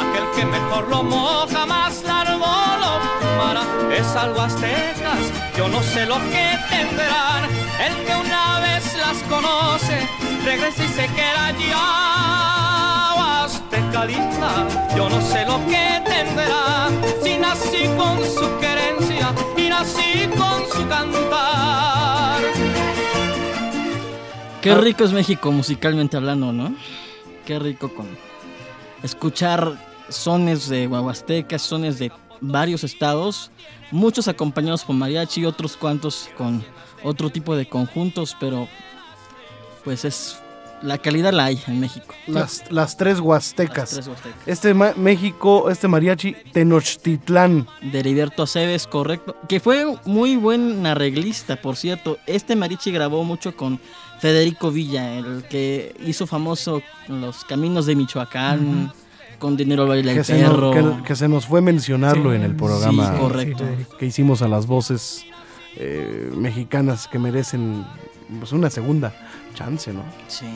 Aquel 0.02 0.26
que 0.36 0.44
mejor 0.46 0.88
lo 0.88 1.02
moja, 1.02 1.66
más 1.66 2.02
largo 2.04 2.46
lo 2.82 2.92
fumará. 3.20 3.64
Es 3.92 4.14
algo 4.16 4.40
aztecas, 4.40 5.24
yo 5.56 5.68
no 5.68 5.82
sé 5.82 6.06
lo 6.06 6.16
que 6.32 6.58
tendrán. 6.70 7.44
El 7.86 7.94
que 8.04 8.14
una 8.14 8.60
vez 8.60 8.84
las 8.96 9.18
conoce, 9.28 10.08
regresa 10.44 10.84
y 10.84 10.88
se 10.88 11.06
queda 11.08 11.46
allá. 11.46 13.44
Azteca 13.44 14.04
linda, 14.04 14.66
yo 14.96 15.08
no 15.08 15.20
sé 15.20 15.44
lo 15.44 15.58
que 15.66 16.02
tendrá. 16.04 16.88
Si 17.22 17.38
nací 17.38 17.88
con 17.96 18.18
su 18.24 18.58
querencia 18.60 19.32
y 19.56 19.68
nací 19.68 20.28
con 20.36 20.58
su 20.70 20.88
cantar. 20.88 22.40
Qué 24.60 24.74
rico 24.76 25.02
es 25.04 25.12
México 25.12 25.50
musicalmente 25.50 26.16
hablando, 26.16 26.52
¿no? 26.52 26.72
Qué 27.46 27.58
rico 27.58 27.92
con 27.92 28.06
escuchar 29.02 29.76
sones 30.08 30.68
de 30.68 30.86
Huahuastecas, 30.86 31.62
sones 31.62 31.98
de 31.98 32.12
varios 32.40 32.84
estados, 32.84 33.50
muchos 33.90 34.28
acompañados 34.28 34.84
por 34.84 34.94
mariachi, 34.96 35.44
otros 35.44 35.76
cuantos 35.76 36.28
con 36.36 36.64
otro 37.02 37.30
tipo 37.30 37.56
de 37.56 37.66
conjuntos, 37.68 38.36
pero 38.38 38.68
pues 39.84 40.04
es 40.04 40.38
la 40.82 40.98
calidad 40.98 41.32
la 41.32 41.46
hay 41.46 41.60
en 41.68 41.80
México. 41.80 42.14
Las, 42.26 42.70
las 42.70 42.96
tres 42.96 43.14
Las 43.18 43.20
huastecas. 43.20 43.90
tres 43.90 44.08
huastecas. 44.08 44.40
Este 44.46 44.74
México, 44.74 45.70
este 45.70 45.88
mariachi, 45.88 46.34
Tenochtitlán. 46.52 47.66
de 47.80 48.00
Heriberto 48.00 48.42
Aceves, 48.42 48.86
correcto, 48.86 49.36
que 49.48 49.60
fue 49.60 49.86
muy 50.04 50.36
buen 50.36 50.84
arreglista, 50.86 51.60
por 51.60 51.76
cierto. 51.76 52.18
Este 52.26 52.56
mariachi 52.56 52.90
grabó 52.90 53.22
mucho 53.24 53.56
con 53.56 53.80
Federico 54.22 54.70
Villa, 54.70 55.18
el 55.18 55.42
que 55.50 55.94
hizo 56.06 56.28
famoso 56.28 56.80
Los 57.08 57.44
Caminos 57.44 57.86
de 57.86 57.96
Michoacán, 57.96 58.92
con 59.40 59.56
Dinero 59.56 59.84
Baila 59.88 60.12
el 60.12 60.18
Que 60.18 60.22
se, 60.24 60.40
nos, 60.40 60.72
que- 60.74 61.02
que 61.02 61.16
se 61.16 61.28
nos 61.28 61.44
fue 61.46 61.60
mencionarlo 61.60 62.30
Sí, 62.30 62.36
en 62.36 62.42
el 62.44 62.54
programa 62.54 63.12
sí, 63.14 63.18
correcto. 63.18 63.64
Que 63.98 64.06
hicimos 64.06 64.40
a 64.40 64.46
las 64.46 64.66
voces 64.66 65.24
eh, 65.74 66.30
mexicanas 66.36 67.08
que 67.08 67.18
merecen 67.18 67.84
pues, 68.38 68.52
una 68.52 68.70
segunda 68.70 69.12
chance, 69.54 69.92
¿no? 69.92 70.04
Sí. 70.28 70.46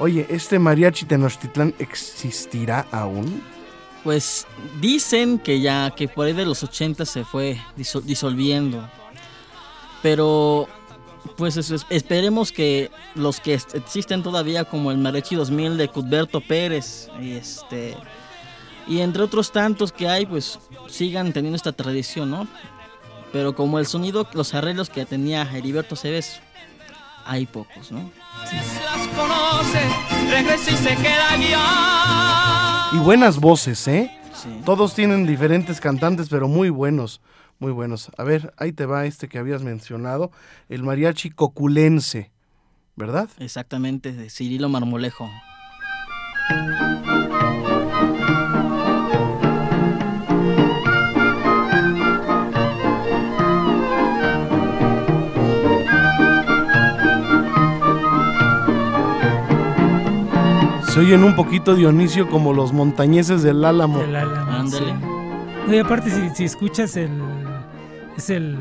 Oye, 0.00 0.26
¿este 0.28 0.58
mariachi 0.58 1.06
Tenochtitlán 1.06 1.74
existirá 1.78 2.84
aún? 2.90 3.40
Pues 4.02 4.44
dicen 4.80 5.38
que 5.38 5.60
ya, 5.60 5.92
que 5.94 6.08
por 6.08 6.26
ahí 6.26 6.32
de 6.32 6.46
los 6.46 6.64
80 6.64 7.04
se 7.06 7.24
fue 7.24 7.58
disol- 7.76 8.02
disolviendo. 8.02 8.88
Pero, 10.02 10.68
pues 11.36 11.56
esperemos 11.90 12.52
que 12.52 12.90
los 13.14 13.40
que 13.40 13.54
existen 13.54 14.22
todavía, 14.22 14.64
como 14.64 14.90
el 14.90 14.98
Mariachi 14.98 15.36
2000 15.36 15.76
de 15.76 15.88
Cuthberto 15.88 16.40
Pérez, 16.40 17.08
y 17.20 17.32
este. 17.32 17.96
Y 18.86 19.00
entre 19.00 19.22
otros 19.22 19.52
tantos 19.52 19.92
que 19.92 20.08
hay, 20.08 20.26
pues 20.26 20.58
sigan 20.88 21.32
teniendo 21.32 21.56
esta 21.56 21.72
tradición, 21.72 22.30
¿no? 22.30 22.48
Pero 23.32 23.54
como 23.54 23.78
el 23.78 23.86
sonido, 23.86 24.26
los 24.32 24.54
arreglos 24.54 24.88
que 24.88 25.04
tenía 25.04 25.42
Heriberto 25.42 25.94
Cebes, 25.94 26.40
hay 27.26 27.44
pocos, 27.44 27.92
¿no? 27.92 28.10
Las 28.44 29.08
conoce, 29.08 29.80
regresa 30.30 30.70
y 30.70 30.76
se 30.76 30.96
queda 30.96 31.32
allá. 31.32 32.96
Y 32.96 33.04
buenas 33.04 33.38
voces, 33.38 33.86
¿eh? 33.86 34.10
Sí. 34.34 34.48
Todos 34.64 34.94
tienen 34.94 35.26
diferentes 35.26 35.80
cantantes, 35.80 36.28
pero 36.30 36.48
muy 36.48 36.70
buenos, 36.70 37.20
muy 37.58 37.72
buenos. 37.72 38.10
A 38.16 38.24
ver, 38.24 38.52
ahí 38.56 38.72
te 38.72 38.86
va 38.86 39.06
este 39.06 39.28
que 39.28 39.38
habías 39.38 39.62
mencionado, 39.62 40.30
el 40.68 40.82
mariachi 40.82 41.30
coculense, 41.30 42.30
¿verdad? 42.96 43.28
Exactamente, 43.38 44.12
de 44.12 44.30
Cirilo 44.30 44.68
Marmolejo. 44.68 45.28
Se 60.88 61.00
oyen 61.00 61.22
un 61.22 61.36
poquito 61.36 61.74
Dionisio 61.76 62.28
como 62.28 62.52
los 62.52 62.72
montañeses 62.72 63.42
del 63.42 63.64
Álamo. 63.64 64.00
El 64.00 64.16
Álamo, 64.16 64.50
Ándale. 64.50 64.86
sí. 64.86 64.92
No, 65.68 65.74
y 65.74 65.78
aparte, 65.78 66.10
si, 66.10 66.30
si 66.34 66.44
escuchas 66.44 66.96
el. 66.96 67.10
Es 68.18 68.30
el. 68.30 68.58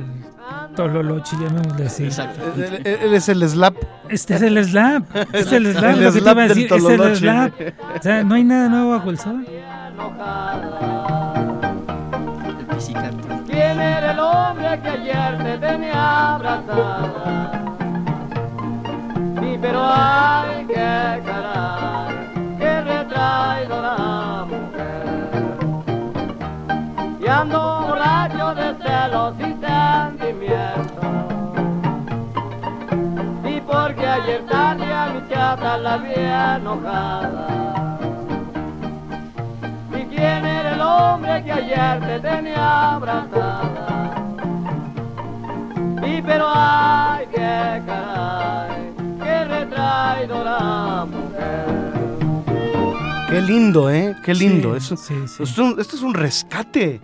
Tololochi, 0.76 1.36
llamémosle 1.38 1.86
así. 1.88 2.04
Exacto. 2.06 2.39
Él, 2.56 2.82
él- 2.86 3.13
es 3.13 3.28
el 3.30 3.48
slap. 3.50 3.76
Este 4.10 4.36
es 4.36 4.41
el 4.43 4.63
slap. 4.63 5.04
Es 5.34 5.52
el 5.52 5.65
slap. 5.76 5.96
El 5.98 6.04
lo 6.04 6.12
que 6.13 6.22
te 6.22 6.30
iba 6.32 6.41
a 6.43 6.48
decir, 6.48 6.74
es 6.74 6.86
el 6.86 7.15
slap. 7.17 7.54
O 8.00 8.02
sea, 8.02 8.24
no 8.24 8.36
hay 8.36 8.43
nada 8.43 8.70
nuevo 8.70 8.91
bajo 8.91 9.10
el 9.10 9.17
sol. 9.20 9.46
El. 9.50 9.58
¿Quién 13.48 13.80
era 13.80 14.12
el 14.12 14.20
hombre 14.20 14.80
que 14.82 14.89
ayer 14.89 15.38
te 15.43 15.58
tenía 15.58 16.36
abrazada? 16.36 17.52
Sí, 19.41 19.58
pero 19.62 19.80
ay, 19.84 20.65
qué 20.67 21.22
caray, 21.26 22.58
qué 22.60 22.82
retraidora 22.82 24.46
mujer. 24.46 25.06
Y 27.20 27.28
ando 27.28 27.87
ayer 34.28 34.46
tarde 34.46 34.92
a 34.92 35.13
mi 35.13 35.30
chata 35.30 35.78
la 35.78 35.98
vi 35.98 36.12
enojada. 36.16 37.48
¿Y 39.92 40.06
quién 40.13 40.46
era 40.46 40.74
el 40.76 40.82
hombre 40.82 41.44
que 41.44 41.52
ayer 41.52 42.00
te 42.02 42.20
tenía 42.20 42.94
abrazada? 42.96 43.88
Y 46.06 46.22
pero 46.22 46.46
ay, 46.54 47.26
qué 47.34 47.82
caray, 47.86 48.94
qué 49.22 49.46
retraidora 49.46 51.06
mujer. 51.06 51.66
Qué 53.30 53.42
lindo, 53.42 53.90
¿eh? 53.90 54.16
Qué 54.24 54.34
lindo. 54.34 54.72
Sí, 54.72 54.78
Eso- 54.78 54.98
sí, 54.98 55.28
sí. 55.28 55.44
es 55.44 55.58
un- 55.58 55.80
esto 55.80 55.96
es 55.96 56.02
un 56.02 56.13
rescate. 56.13 57.00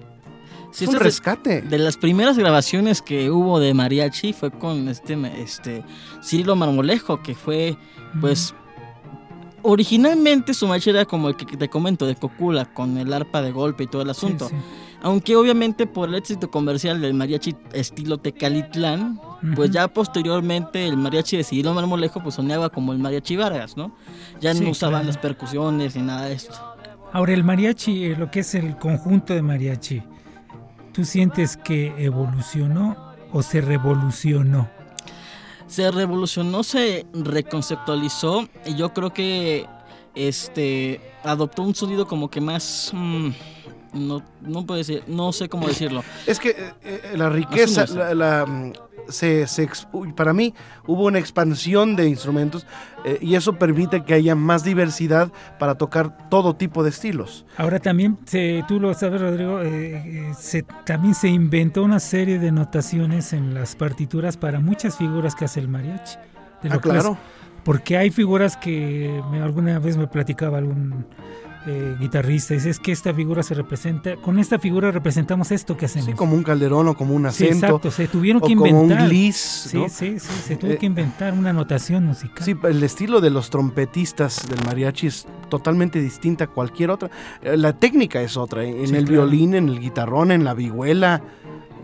Sí, 0.74 0.86
un 0.88 0.94
de- 0.94 1.00
rescate. 1.00 1.62
De 1.62 1.78
las 1.78 1.98
primeras 1.98 2.38
grabaciones 2.38 3.02
que 3.02 3.30
hubo 3.32 3.60
de 3.60 3.74
mariachi 3.74 4.34
fue 4.34 4.52
con 4.52 4.88
este, 4.90 5.14
este 5.42 5.84
Cirilo 6.24 6.56
Marmolejo, 6.56 7.22
que 7.22 7.36
fue, 7.36 7.78
pues, 8.20 8.54
originalmente 9.62 10.54
su 10.54 10.68
mariachi 10.68 10.90
era 10.90 11.06
como 11.06 11.30
el 11.30 11.36
que 11.36 11.46
te 11.58 11.70
comento, 11.70 12.06
de 12.06 12.16
Cocula, 12.16 12.66
con 12.74 12.98
el 12.98 13.14
arpa 13.14 13.42
de 13.42 13.52
golpe 13.52 13.84
y 13.84 13.88
todo 13.88 14.02
el 14.02 14.10
asunto. 14.10 14.50
sí. 14.50 14.56
Aunque 15.06 15.36
obviamente 15.36 15.86
por 15.86 16.08
el 16.08 16.16
éxito 16.16 16.50
comercial 16.50 17.02
del 17.02 17.14
mariachi 17.14 17.54
estilo 17.74 18.20
Tecalitlán, 18.20 19.20
pues 19.54 19.70
ya 19.70 19.90
posteriormente 19.90 20.88
el 20.88 20.96
mariachi 20.96 21.36
de 21.36 21.44
Cirilo 21.44 21.74
Marmolejo 21.74 22.24
pues 22.24 22.36
sonaba 22.36 22.70
como 22.70 22.94
el 22.94 23.00
mariachi 23.00 23.36
Vargas, 23.36 23.76
¿no? 23.76 23.94
Ya 24.40 24.54
no 24.54 24.70
usaban 24.70 25.02
claro. 25.02 25.08
las 25.08 25.18
percusiones 25.18 25.98
ni 25.98 26.04
nada 26.04 26.28
de 26.28 26.36
esto. 26.36 26.54
Ahora, 27.12 27.34
el 27.34 27.44
mariachi, 27.44 28.06
eh, 28.06 28.16
lo 28.18 28.32
que 28.32 28.40
es 28.40 28.56
el 28.56 28.78
conjunto 28.78 29.34
de 29.34 29.42
mariachi, 29.42 30.02
¿tú 30.94 31.04
sientes 31.04 31.58
que 31.58 31.94
evolucionó 31.98 33.14
o 33.32 33.42
se 33.42 33.62
revolucionó? 33.62 34.70
se 35.74 35.90
revolucionó, 35.90 36.64
se 36.64 37.08
reconceptualizó 37.14 38.48
y 38.64 38.76
yo 38.76 38.94
creo 38.94 39.12
que 39.12 39.66
este 40.14 41.02
adoptó 41.24 41.64
un 41.64 41.74
sonido 41.74 42.08
como 42.08 42.30
que 42.30 42.40
más 42.40 42.92
mm, 42.94 43.30
no 43.94 44.22
no 44.42 44.66
puedo 44.68 44.78
decir, 44.78 45.04
no 45.08 45.34
sé 45.34 45.50
cómo 45.50 45.68
decirlo. 45.68 46.04
Es 46.28 46.40
que 46.40 46.50
eh, 46.50 46.74
eh, 46.84 47.14
la 47.16 47.30
riqueza, 47.30 47.88
la, 47.88 48.14
la, 48.14 48.46
mm, 48.46 48.74
se, 49.10 49.48
se 49.48 49.70
para 50.16 50.34
mí 50.34 50.54
hubo 50.88 51.06
una 51.06 51.20
expansión 51.20 51.96
de 51.96 52.08
instrumentos 52.08 52.66
eh, 53.06 53.18
y 53.22 53.36
eso 53.36 53.54
permite 53.60 54.04
que 54.04 54.14
haya 54.14 54.36
más 54.36 54.64
diversidad 54.64 55.32
para 55.60 55.76
tocar 55.76 56.30
todo 56.30 56.56
tipo 56.56 56.84
de 56.84 56.90
estilos. 56.90 57.46
Ahora 57.58 57.80
también, 57.80 58.18
se, 58.26 58.64
tú 58.68 58.80
lo 58.80 58.94
sabes, 58.94 59.22
Rodrigo, 59.22 59.62
eh, 59.62 59.96
eh, 60.30 60.32
se, 60.38 60.64
también 60.86 61.14
se 61.16 61.28
inventó 61.28 61.84
una 61.84 62.00
serie 62.00 62.40
de 62.40 62.52
notaciones 62.52 63.34
en 63.34 63.54
las 63.54 63.76
partituras 63.76 64.38
para 64.38 64.60
muchas 64.60 64.98
figuras 64.98 65.36
que 65.36 65.46
hace 65.46 65.60
el 65.60 65.68
mariachi. 65.68 66.18
de 66.62 66.70
lo 66.70 66.76
Ah, 66.76 66.78
es- 66.78 66.82
claro. 66.82 67.18
porque 67.66 67.98
hay 67.98 68.10
figuras 68.10 68.56
que 68.58 69.22
me- 69.32 69.42
alguna 69.42 69.80
vez 69.80 69.98
me 69.98 70.08
platicaba 70.08 70.58
algún 70.60 71.06
eh, 71.66 71.96
guitarrista, 72.00 72.54
es 72.56 72.80
que 72.80 72.92
esta 72.92 73.14
figura 73.14 73.42
se 73.44 73.54
representa, 73.54 74.16
con 74.18 74.38
esta 74.40 74.60
figura 74.60 74.92
representamos 74.92 75.52
esto 75.52 75.78
que 75.78 75.86
hacemos. 75.86 76.08
Sí, 76.08 76.14
como 76.14 76.36
un 76.36 76.44
calderón 76.44 76.88
o 76.90 76.96
como 76.96 77.14
un 77.16 77.24
Sí, 77.32 77.46
acento 77.46 77.66
exacto, 77.68 77.92
se 77.92 78.08
tuvieron 78.08 78.42
o 78.44 78.48
que 78.48 78.54
como 78.56 78.68
inventar. 78.68 79.02
un 79.04 79.08
gliss. 79.10 79.36
Sí, 79.70 79.78
¿no? 79.78 79.90
sí, 79.90 80.20
sí, 80.20 80.30
se 80.46 80.56
tuvo 80.58 80.72
Eh, 80.72 80.78
que 80.78 80.86
inventar 80.86 81.34
una 81.34 81.54
notación 81.54 82.06
musical. 82.06 82.44
Sí, 82.44 82.56
el 82.64 82.84
estilo 82.84 83.22
de 83.22 83.30
los 83.30 83.50
trompetistas 83.50 84.48
del 84.50 84.64
mariachi 84.66 85.08
es 85.08 85.26
totalmente 85.50 86.00
distinta 86.02 86.44
a 86.46 86.48
cualquier 86.48 86.90
otra. 86.92 87.10
Eh, 87.42 87.58
La 87.58 87.74
técnica 87.74 88.22
es 88.22 88.36
otra, 88.38 88.64
en 88.64 88.88
Sí, 88.88 88.96
el 88.96 89.06
claro. 89.06 89.24
violín, 89.28 89.54
en 89.56 89.70
el 89.70 89.80
guitarrón, 89.80 90.32
en 90.32 90.44
la 90.44 90.54
vihuela. 90.54 91.22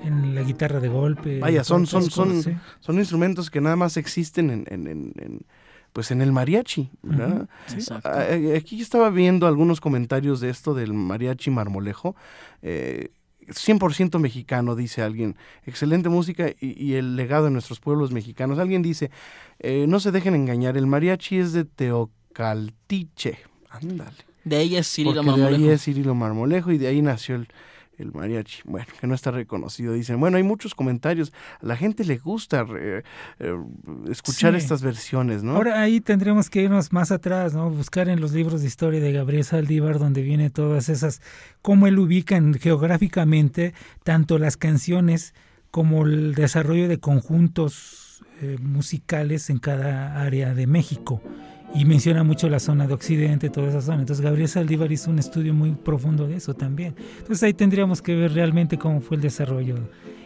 En 0.03 0.33
la 0.33 0.43
guitarra 0.43 0.79
de 0.79 0.87
golpe. 0.87 1.39
Vaya, 1.39 1.63
son- 1.63 1.85
son- 1.85 2.09
son- 2.09 2.41
sí. 2.41 2.55
Son 2.79 2.97
instrumentos 2.99 3.49
que 3.49 3.59
nada 3.59 3.75
más 3.75 3.97
existen 3.97 4.49
en, 4.49 4.65
en- 4.69 4.87
en- 4.87 5.13
en, 5.17 5.39
pues 5.93 6.11
en 6.11 6.21
el 6.21 6.31
mariachi. 6.31 6.89
¿verdad? 7.01 7.47
Sí. 7.67 7.75
Exacto. 7.75 8.09
Ah, 8.11 8.25
eh, 8.29 8.55
Aquí 8.57 8.81
estaba 8.81 9.09
viendo 9.09 9.47
algunos 9.47 9.81
comentarios 9.81 10.39
de 10.41 10.49
esto 10.49 10.73
del 10.73 10.93
mariachi 10.93 11.51
marmolejo. 11.51 12.15
Eh, 12.61 13.09
100% 13.47 14.19
mexicano, 14.19 14.75
dice 14.75 15.01
alguien. 15.01 15.35
Excelente 15.65 16.09
música 16.09 16.49
y, 16.59 16.83
y 16.83 16.93
el 16.95 17.15
legado 17.15 17.45
de 17.45 17.51
nuestros 17.51 17.79
pueblos 17.79 18.11
mexicanos. 18.11 18.59
Alguien 18.59 18.81
dice, 18.83 19.09
eh, 19.59 19.85
no 19.87 19.99
se 19.99 20.11
dejen 20.11 20.35
engañar, 20.35 20.77
el 20.77 20.85
mariachi 20.85 21.37
es 21.39 21.53
de 21.53 21.65
Teocaltiche. 21.65 23.39
Ándale. 23.69 24.11
De 24.43 24.55
ahí 24.55 24.75
es 24.77 24.87
Cirilo 24.91 25.15
Porque 25.23 25.31
de 25.41 25.45
ahí 25.47 25.51
Marmolejo. 25.51 25.73
es 25.73 25.83
Cirilo 25.83 26.15
Marmolejo 26.15 26.71
y 26.71 26.77
de 26.77 26.87
ahí 26.87 27.01
nació 27.01 27.35
el, 27.35 27.47
el 27.99 28.11
mariachi. 28.13 28.61
Bueno, 28.65 28.87
que 28.99 29.05
no 29.07 29.13
está 29.13 29.31
reconocido. 29.31 29.93
Dicen, 29.93 30.19
bueno, 30.19 30.37
hay 30.37 30.43
muchos 30.43 30.73
comentarios. 30.73 31.31
A 31.61 31.65
la 31.65 31.75
gente 31.75 32.03
le 32.05 32.17
gusta 32.17 32.65
eh, 32.79 33.03
eh, 33.39 33.55
escuchar 34.09 34.53
Sí. 34.53 34.57
estas 34.57 34.81
versiones, 34.81 35.43
¿no? 35.43 35.55
Ahora 35.55 35.81
ahí 35.81 36.01
tendremos 36.01 36.49
que 36.49 36.63
irnos 36.63 36.91
más 36.93 37.11
atrás, 37.11 37.53
¿no? 37.53 37.69
Buscar 37.69 38.09
en 38.09 38.19
los 38.21 38.31
libros 38.31 38.61
de 38.61 38.67
historia 38.67 38.99
de 38.99 39.11
Gabriel 39.11 39.43
Saldívar 39.43 39.99
donde 39.99 40.21
viene 40.21 40.49
todas 40.49 40.89
esas, 40.89 41.21
cómo 41.61 41.87
él 41.87 41.99
ubica 41.99 42.35
en- 42.37 42.53
geográficamente 42.53 43.73
tanto 44.03 44.39
las 44.39 44.57
canciones 44.57 45.33
como 45.71 46.05
el 46.05 46.33
desarrollo 46.33 46.87
de 46.87 46.99
conjuntos 46.99 48.23
eh, 48.41 48.57
musicales 48.61 49.49
en 49.49 49.59
cada 49.59 50.21
área 50.21 50.53
de 50.53 50.65
México. 50.65 51.21
Y 51.75 51.85
menciona 51.85 52.23
mucho 52.23 52.49
la 52.49 52.59
zona 52.59 52.87
de 52.87 52.93
Occidente, 52.93 53.49
toda 53.49 53.69
esa 53.69 53.81
zona. 53.81 53.99
Entonces 53.99 54.23
Gabriel 54.25 54.47
Saldívar 54.49 54.91
hizo 54.91 55.11
un 55.11 55.19
estudio 55.19 55.53
muy 55.53 55.71
profundo 55.71 56.27
de 56.27 56.35
eso 56.37 56.53
también. 56.55 56.95
Entonces 57.19 57.43
ahí 57.43 57.53
tendríamos 57.53 58.01
que 58.01 58.15
ver 58.15 58.33
realmente 58.33 58.77
cómo 58.77 59.01
fue 59.01 59.17
el 59.17 59.21
desarrollo, 59.21 59.75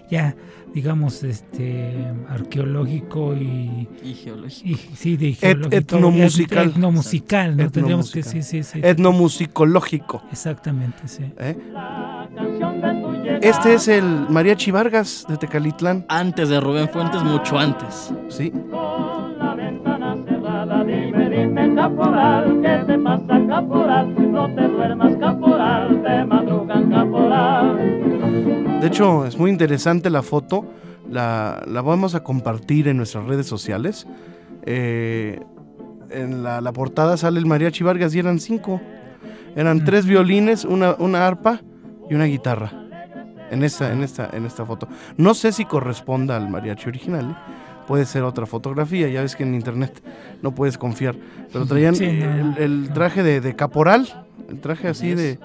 ya 0.09 0.35
digamos, 0.73 1.21
este 1.23 1.93
arqueológico 2.29 3.35
y 3.35 3.87
Y 4.03 4.13
geológico. 4.15 4.67
y, 4.69 4.75
sí, 4.95 5.17
de 5.17 5.33
geológico, 5.33 5.75
etnomusical. 5.75 6.65
et- 6.69 6.71
etnomusical, 6.75 7.57
¿no? 7.57 7.69
Tendríamos 7.69 8.11
que, 8.11 8.23
sí, 8.23 8.41
sí, 8.41 8.63
sí. 8.63 8.79
Etnomusicológico. 8.81 10.23
Exactamente, 10.31 11.07
sí. 11.07 11.25
¿eh? 11.37 11.55
Este 13.41 13.73
es 13.75 13.87
el 13.87 14.03
Mariachi 14.29 14.71
Vargas 14.71 15.25
de 15.27 15.37
Tecalitlán, 15.37 16.05
Antes 16.09 16.49
de 16.49 16.59
Rubén 16.59 16.89
Fuentes, 16.89 17.21
mucho 17.21 17.59
antes. 17.59 18.11
¿sí? 18.29 18.51
Caporal, 21.87 22.61
¿qué 22.61 22.83
te 22.87 22.97
pasa, 22.99 23.45
caporal? 23.47 24.31
No 24.31 24.55
te 24.55 24.67
duermas, 24.69 25.15
caporal, 25.17 26.01
te 26.01 26.25
madrugan, 26.25 26.89
caporal. 26.89 28.79
De 28.79 28.87
hecho, 28.87 29.25
es 29.25 29.37
muy 29.37 29.49
interesante 29.51 30.09
la 30.09 30.21
foto. 30.21 30.65
La, 31.09 31.61
la 31.67 31.81
vamos 31.81 32.15
a 32.15 32.23
compartir 32.23 32.87
en 32.87 32.95
nuestras 32.97 33.25
redes 33.25 33.47
sociales. 33.47 34.07
Eh, 34.65 35.41
en 36.09 36.41
la, 36.43 36.61
la 36.61 36.71
portada 36.71 37.17
sale 37.17 37.39
el 37.39 37.45
Mariachi 37.45 37.83
Vargas 37.83 38.15
y 38.15 38.19
eran 38.19 38.39
cinco. 38.39 38.79
Eran 39.55 39.77
Mm. 39.77 39.83
tres 39.85 40.05
violines, 40.05 40.63
una, 40.63 40.95
una 40.99 41.27
arpa 41.27 41.59
y 42.09 42.15
una 42.15 42.25
guitarra. 42.25 42.71
En 43.51 43.61
esta, 43.61 43.91
en, 43.91 44.01
esta, 44.03 44.29
en 44.33 44.45
esta 44.45 44.65
foto. 44.65 44.87
No 45.17 45.33
sé 45.33 45.51
si 45.51 45.65
corresponda 45.65 46.37
al 46.37 46.49
mariachi 46.49 46.87
original. 46.87 47.31
¿eh? 47.31 47.35
Puede 47.87 48.05
ser 48.05 48.23
otra 48.23 48.45
fotografía. 48.45 49.07
Ya 49.09 49.21
ves 49.21 49.35
que 49.35 49.43
en 49.43 49.53
internet 49.55 50.01
no 50.41 50.53
puedes 50.55 50.77
confiar. 50.77 51.15
Pero 51.51 51.65
traían 51.65 51.95
Sí, 51.95 52.05
no, 52.11 52.33
el, 52.55 52.57
el 52.57 52.87
no. 52.87 52.93
traje 52.93 53.23
de, 53.23 53.41
de 53.41 53.55
caporal. 53.55 54.07
El 54.49 54.59
traje 54.59 54.87
así 54.87 55.13
de, 55.15 55.39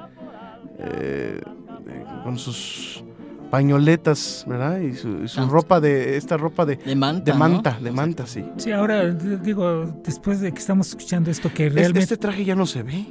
eh, 0.78 1.40
de- 1.84 2.04
con 2.22 2.38
sus 2.38 3.02
pañoletas, 3.50 4.44
¿verdad? 4.46 4.78
Y 4.80 4.94
su, 4.94 5.24
y 5.24 5.28
su 5.28 5.40
Ah. 5.40 5.48
ropa 5.50 5.80
de 5.80 6.16
esta 6.16 6.36
ropa 6.36 6.66
de, 6.66 6.76
De 6.76 6.94
manta. 6.94 7.24
de 7.24 7.32
¿no? 7.32 7.38
manta, 7.38 7.78
de 7.80 7.90
manta, 7.90 8.26
sí. 8.26 8.44
Sí, 8.58 8.70
ahora 8.72 9.08
digo, 9.10 10.00
después 10.04 10.40
de 10.40 10.52
que 10.52 10.58
estamos 10.58 10.88
escuchando 10.88 11.30
esto, 11.30 11.50
que 11.52 11.66
Es- 11.68 11.74
realmente 11.74 12.00
Este 12.00 12.16
traje 12.18 12.44
ya 12.44 12.54
no 12.54 12.66
se 12.66 12.82
ve. 12.82 13.06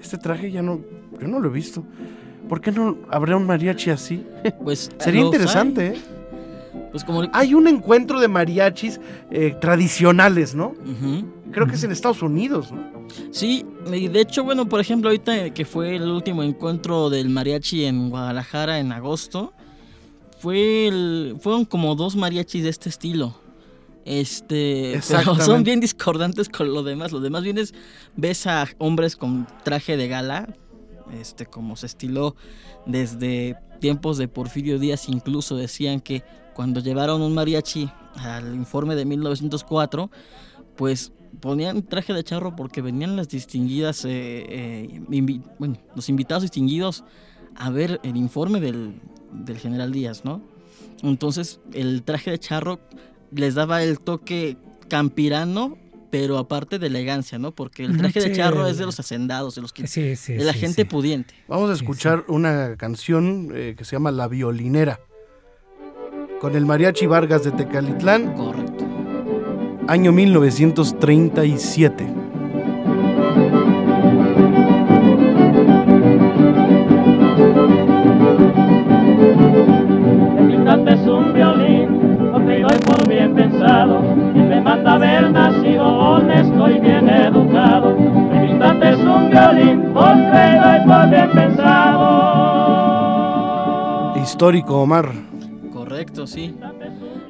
Este 0.00 0.16
traje 0.18 0.50
ya 0.50 0.62
no, 0.62 0.80
yo 1.20 1.28
no 1.28 1.40
lo 1.40 1.48
he 1.48 1.52
visto. 1.52 1.84
¿Por 2.48 2.60
qué 2.60 2.72
no 2.72 2.98
habrá 3.10 3.36
un 3.36 3.46
mariachi 3.46 3.90
así? 3.90 4.26
Pues, 4.62 4.90
Sería 4.98 5.20
interesante, 5.22 5.88
hay. 5.90 5.96
¿eh? 5.96 6.00
Pues 6.92 7.04
como. 7.04 7.22
Hay 7.32 7.54
un 7.54 7.66
encuentro 7.66 8.20
de 8.20 8.28
mariachis 8.28 9.00
eh, 9.30 9.56
tradicionales, 9.60 10.54
¿no? 10.54 10.74
Creo 11.50 11.66
que 11.66 11.74
es 11.74 11.84
en 11.84 11.90
Estados 11.92 12.22
Unidos, 12.22 12.70
¿no? 12.72 12.82
Sí, 13.30 13.66
y 13.92 14.08
de 14.08 14.20
hecho, 14.20 14.44
bueno, 14.44 14.68
por 14.68 14.80
ejemplo, 14.80 15.08
ahorita 15.10 15.50
que 15.52 15.64
fue 15.64 15.96
el 15.96 16.02
último 16.10 16.42
encuentro 16.42 17.10
del 17.10 17.28
mariachi 17.28 17.84
en 17.84 18.08
Guadalajara 18.10 18.78
en 18.78 18.92
agosto, 18.92 19.52
fue 20.38 20.86
el- 20.88 21.36
fueron 21.40 21.64
como 21.64 21.94
dos 21.94 22.14
mariachis 22.16 22.62
de 22.62 22.68
este 22.70 22.88
estilo. 22.88 23.34
Este, 24.04 25.00
pero 25.08 25.34
son 25.44 25.62
bien 25.64 25.80
discordantes 25.80 26.48
con 26.48 26.72
lo 26.72 26.82
demás. 26.82 27.12
Lo 27.12 27.20
demás 27.20 27.42
vienes, 27.42 27.72
ves 28.16 28.46
a 28.46 28.66
hombres 28.78 29.14
con 29.16 29.46
traje 29.62 29.96
de 29.96 30.08
gala, 30.08 30.54
este, 31.20 31.46
como 31.46 31.76
se 31.76 31.86
estiló 31.86 32.34
desde 32.86 33.56
tiempos 33.80 34.18
de 34.18 34.26
Porfirio 34.28 34.78
Díaz, 34.78 35.08
incluso 35.08 35.56
decían 35.56 36.00
que 36.00 36.22
cuando 36.54 36.80
llevaron 36.80 37.22
un 37.22 37.34
mariachi 37.34 37.90
al 38.16 38.54
informe 38.54 38.94
de 38.94 39.04
1904, 39.04 40.10
pues 40.76 41.12
ponían 41.40 41.82
traje 41.82 42.12
de 42.12 42.22
charro 42.24 42.54
porque 42.54 42.82
venían 42.82 43.16
las 43.16 43.28
distinguidas, 43.28 44.04
eh, 44.04 44.10
eh, 44.48 45.00
invi- 45.10 45.42
bueno, 45.58 45.76
los 45.94 46.08
invitados 46.08 46.42
distinguidos 46.42 47.04
a 47.56 47.70
ver 47.70 48.00
el 48.02 48.16
informe 48.16 48.60
del, 48.60 49.00
del 49.32 49.58
general 49.58 49.92
Díaz, 49.92 50.24
¿no? 50.24 50.42
Entonces 51.02 51.60
el 51.72 52.02
traje 52.02 52.30
de 52.30 52.38
charro 52.38 52.80
les 53.30 53.54
daba 53.54 53.82
el 53.82 53.98
toque 54.00 54.56
campirano, 54.88 55.78
pero 56.10 56.36
aparte 56.36 56.78
de 56.78 56.86
elegancia, 56.88 57.38
¿no? 57.38 57.52
Porque 57.54 57.84
el 57.84 57.96
traje 57.96 58.20
de 58.20 58.32
charro 58.36 58.66
es 58.66 58.76
de 58.76 58.84
los 58.84 59.00
hacendados, 59.00 59.54
de 59.54 59.62
los 59.62 59.72
que, 59.72 59.86
sí, 59.86 60.14
sí, 60.16 60.34
de 60.34 60.44
la 60.44 60.52
sí, 60.52 60.58
gente 60.60 60.82
sí. 60.82 60.84
pudiente. 60.84 61.34
Vamos 61.48 61.70
a 61.70 61.74
Sí, 61.76 61.80
escuchar 61.82 62.24
una 62.28 62.76
canción 62.76 63.48
eh, 63.54 63.74
que 63.76 63.84
se 63.86 63.96
llama 63.96 64.10
La 64.12 64.28
Violinera 64.28 65.00
con 66.42 66.54
el 66.56 66.66
Mariachi 66.66 67.06
Vargas 67.06 67.44
de 67.44 67.52
Tecalitlán. 67.52 68.34
Correcto. 68.34 68.84
Año 69.86 70.10
1937. 70.10 72.04
es 80.84 81.06
un 81.06 81.32
violín, 81.32 81.88
porque 82.32 82.60
yo 82.60 82.66
por 82.86 83.08
bien 83.08 83.34
pensado, 83.34 84.02
y 84.34 84.38
me 84.40 84.60
manda 84.60 84.94
haber 84.94 85.30
nacido 85.30 85.86
honesto 85.86 86.68
y 86.68 86.80
bien 86.80 87.08
educado. 87.08 87.96
Me 87.96 88.90
es 88.90 88.98
un 88.98 89.30
violín, 89.30 89.92
porque 89.94 90.58
yo 90.60 90.84
por 90.86 91.08
bien 91.08 91.30
pensado. 91.30 92.02
Histórico 94.16 94.82
Omar. 94.82 95.31
Sí. 96.26 96.54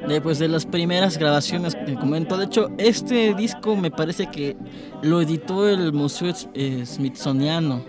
De, 0.09 0.21
pues, 0.21 0.39
de 0.39 0.49
las 0.49 0.67
primeras 0.67 1.17
grabaciones 1.19 1.75
que 1.75 1.95
comento. 1.95 2.37
De 2.37 2.47
hecho, 2.47 2.71
este 2.79 3.35
disco 3.35 3.77
me 3.77 3.91
parece 3.91 4.27
que 4.27 4.57
lo 5.03 5.21
editó 5.21 5.69
el 5.69 5.93
Museo 5.93 6.33
eh, 6.55 6.85
Smithsoniano. 6.85 7.85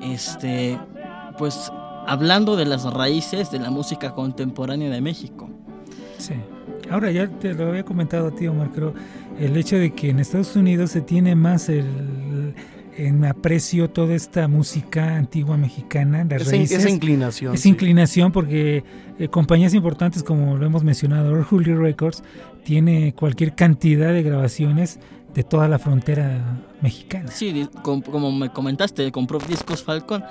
Este, 0.00 0.78
pues 1.38 1.70
hablando 2.06 2.56
de 2.56 2.64
las 2.64 2.84
raíces 2.84 3.50
de 3.50 3.58
la 3.58 3.70
música 3.70 4.12
contemporánea 4.12 4.90
de 4.90 5.00
México. 5.00 5.48
Sí. 6.18 6.34
Ahora 6.90 7.10
ya 7.10 7.28
te 7.28 7.54
lo 7.54 7.68
había 7.68 7.84
comentado 7.84 8.28
a 8.28 8.30
ti, 8.32 8.48
Omar, 8.48 8.70
creo, 8.70 8.94
el 9.38 9.56
hecho 9.56 9.76
de 9.76 9.92
que 9.92 10.10
en 10.10 10.18
Estados 10.18 10.56
Unidos 10.56 10.90
se 10.90 11.00
tiene 11.00 11.36
más 11.36 11.68
el 11.68 12.54
en 12.96 13.24
aprecio 13.24 13.90
toda 13.90 14.14
esta 14.14 14.48
música 14.48 15.16
antigua 15.16 15.56
mexicana, 15.56 16.24
las 16.28 16.42
Esa, 16.42 16.50
raíces. 16.52 16.78
esa 16.78 16.90
inclinación. 16.90 17.54
Esa 17.54 17.62
sí. 17.62 17.68
inclinación 17.68 18.32
porque 18.32 18.84
eh, 19.18 19.28
compañías 19.28 19.74
importantes 19.74 20.22
como 20.22 20.56
lo 20.56 20.66
hemos 20.66 20.84
mencionado, 20.84 21.32
Orhully 21.32 21.74
Records 21.74 22.22
tiene 22.64 23.14
cualquier 23.14 23.54
cantidad 23.54 24.12
de 24.12 24.22
grabaciones 24.22 24.98
de 25.34 25.44
toda 25.44 25.68
la 25.68 25.78
frontera 25.78 26.62
mexicana. 26.82 27.30
Sí, 27.30 27.68
como 27.82 28.32
me 28.32 28.50
comentaste, 28.50 29.10
compró 29.12 29.38
discos 29.38 29.82
Falcon. 29.82 30.24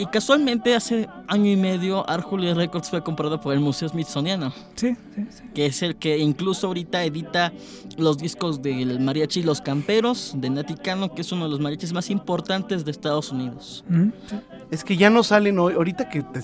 Y 0.00 0.06
casualmente 0.06 0.76
hace 0.76 1.08
año 1.26 1.50
y 1.50 1.56
medio 1.56 2.08
Arjuli 2.08 2.52
Records 2.54 2.88
fue 2.88 3.02
comprado 3.02 3.40
por 3.40 3.52
el 3.52 3.58
Museo 3.58 3.88
Smithsoniano, 3.88 4.52
Sí, 4.76 4.94
sí, 5.16 5.26
sí. 5.28 5.42
que 5.52 5.66
es 5.66 5.82
el 5.82 5.96
que 5.96 6.18
incluso 6.18 6.68
ahorita 6.68 7.02
edita 7.02 7.52
los 7.96 8.16
discos 8.16 8.62
del 8.62 9.00
mariachi 9.00 9.42
Los 9.42 9.60
Camperos 9.60 10.34
de 10.36 10.50
Nati 10.50 10.76
Cano, 10.76 11.12
que 11.14 11.22
es 11.22 11.32
uno 11.32 11.44
de 11.46 11.50
los 11.50 11.58
mariachis 11.58 11.92
más 11.92 12.10
importantes 12.10 12.84
de 12.84 12.92
Estados 12.92 13.32
Unidos. 13.32 13.84
Sí. 13.90 14.36
Es 14.70 14.84
que 14.84 14.96
ya 14.96 15.10
no 15.10 15.24
salen 15.24 15.58
hoy, 15.58 15.74
ahorita 15.74 16.08
que, 16.08 16.22
te- 16.22 16.40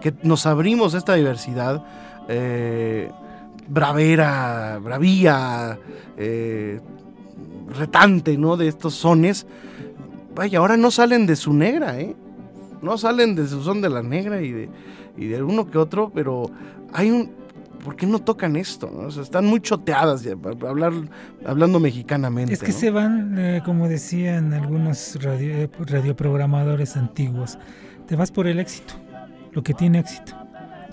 que 0.00 0.14
nos 0.22 0.46
abrimos 0.46 0.94
a 0.94 0.98
esta 0.98 1.14
diversidad, 1.14 1.84
eh, 2.28 3.10
bravera, 3.68 4.78
bravía, 4.82 5.78
eh, 6.16 6.80
retante, 7.76 8.38
¿no? 8.38 8.56
De 8.56 8.68
estos 8.68 8.94
sones. 8.94 9.46
Vaya, 10.34 10.60
ahora 10.60 10.76
no 10.78 10.90
salen 10.90 11.26
de 11.26 11.36
su 11.36 11.52
negra, 11.52 11.98
¿eh? 12.00 12.16
No 12.82 12.98
salen 12.98 13.34
de 13.34 13.46
su 13.46 13.62
son 13.62 13.80
de 13.80 13.88
la 13.88 14.02
negra 14.02 14.40
y 14.42 14.52
de, 14.52 14.68
y 15.16 15.26
de 15.26 15.42
uno 15.42 15.70
que 15.70 15.78
otro, 15.78 16.10
pero 16.14 16.50
hay 16.92 17.10
un... 17.10 17.46
¿Por 17.84 17.94
qué 17.94 18.04
no 18.04 18.18
tocan 18.18 18.56
esto? 18.56 18.90
no? 18.92 19.06
O 19.06 19.10
sea, 19.12 19.22
están 19.22 19.46
muy 19.46 19.60
choteadas, 19.60 20.22
ya, 20.22 20.34
para 20.36 20.68
hablar, 20.68 20.92
hablando 21.44 21.78
mexicanamente. 21.78 22.52
Es 22.52 22.60
que 22.60 22.72
¿no? 22.72 22.78
se 22.78 22.90
van, 22.90 23.38
eh, 23.38 23.62
como 23.64 23.86
decían 23.88 24.52
algunos 24.52 25.22
radio, 25.22 25.54
eh, 25.54 25.70
radioprogramadores 25.78 26.96
antiguos, 26.96 27.58
te 28.08 28.16
vas 28.16 28.32
por 28.32 28.48
el 28.48 28.58
éxito, 28.58 28.94
lo 29.52 29.62
que 29.62 29.72
tiene 29.72 30.00
éxito. 30.00 30.45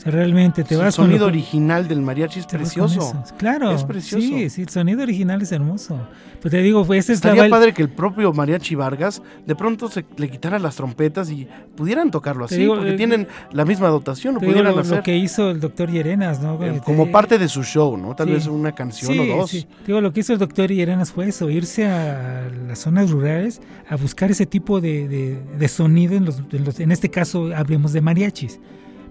O 0.03 0.05
sea, 0.05 0.11
realmente 0.11 0.65
te 0.65 0.73
el 0.75 0.81
vas 0.81 0.97
con 0.97 1.05
sonido 1.05 1.27
lo 1.27 1.27
original 1.27 1.87
del 1.87 2.01
mariachi 2.01 2.39
es 2.41 2.47
te 2.47 2.57
precioso. 2.57 3.23
Claro, 3.37 3.71
Es 3.71 3.85
precioso. 3.85 4.21
Sí, 4.27 4.49
sí, 4.49 4.63
el 4.63 4.69
sonido 4.69 5.01
original 5.01 5.41
es 5.41 5.51
hermoso. 5.53 5.97
Pero 6.41 6.51
te 6.51 6.61
digo, 6.61 6.83
pues 6.85 7.05
esa 7.05 7.13
es 7.13 7.23
la 7.23 7.31
Estaría 7.31 7.49
padre 7.49 7.73
que 7.73 7.81
el 7.83 7.87
propio 7.89 8.33
Mariachi 8.33 8.75
Vargas 8.75 9.21
de 9.47 9.55
pronto 9.55 9.87
se 9.87 10.03
le 10.17 10.29
quitara 10.29 10.59
las 10.59 10.75
trompetas 10.75 11.29
y 11.31 11.47
pudieran 11.77 12.11
tocarlo 12.11 12.43
así, 12.43 12.57
digo, 12.57 12.75
porque 12.75 12.91
eh, 12.95 12.97
tienen 12.97 13.29
la 13.53 13.63
misma 13.63 13.87
dotación, 13.87 14.33
lo 14.33 14.39
te 14.41 14.47
digo 14.47 14.55
pudieran 14.57 14.75
lo, 14.75 14.81
hacer 14.81 14.97
lo 14.97 15.03
que 15.03 15.15
hizo 15.15 15.51
el 15.51 15.61
doctor 15.61 15.89
Llerenas, 15.89 16.41
¿no? 16.41 16.61
eh, 16.61 16.71
Te- 16.73 16.79
como 16.81 17.09
parte 17.09 17.37
de 17.37 17.47
su 17.47 17.63
show, 17.63 17.95
¿no? 17.95 18.13
Tal 18.13 18.27
Sí. 18.27 18.33
vez 18.33 18.47
una 18.47 18.73
canción 18.73 19.13
Sí, 19.13 19.19
o 19.19 19.37
dos. 19.37 19.49
sí. 19.51 19.65
Digo, 19.87 20.01
lo 20.01 20.11
que 20.11 20.19
hizo 20.19 20.33
el 20.33 20.39
doctor 20.39 20.69
Llerenas 20.69 21.13
fue 21.13 21.29
eso, 21.29 21.49
irse 21.49 21.87
a 21.87 22.49
las 22.67 22.79
zonas 22.79 23.09
rurales 23.09 23.61
a 23.87 23.95
buscar 23.95 24.29
ese 24.29 24.45
tipo 24.45 24.81
de, 24.81 25.07
de- 25.07 25.39
de 25.57 25.67
sonido, 25.69 26.15
en, 26.15 26.25
los, 26.25 26.39
en 26.51 26.65
los- 26.65 26.79
en 26.81 26.91
este 26.91 27.09
caso 27.09 27.51
hablemos 27.55 27.93
de 27.93 28.01
mariachis, 28.01 28.59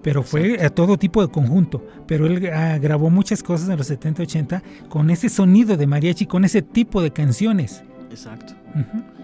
pero 0.03 0.23
fue 0.23 0.63
a 0.65 0.71
todo 0.71 0.97
tipo 0.99 1.25
de 1.25 1.33
conjunto, 1.33 1.87
pero 2.07 2.27
él 2.27 2.51
ah, 2.53 2.79
grabó 2.79 3.09
muchas 3.11 3.43
cosas 3.43 3.69
en 3.69 3.79
los 3.79 3.87
70, 3.87 4.23
80 4.25 4.63
con 4.89 5.11
ese 5.11 5.29
sonido 5.29 5.77
de 5.77 5.87
mariachi, 5.87 6.27
con 6.27 6.45
ese 6.45 6.63
tipo 6.63 7.01
de 7.01 7.13
canciones. 7.13 7.83
Exacto. 8.11 8.55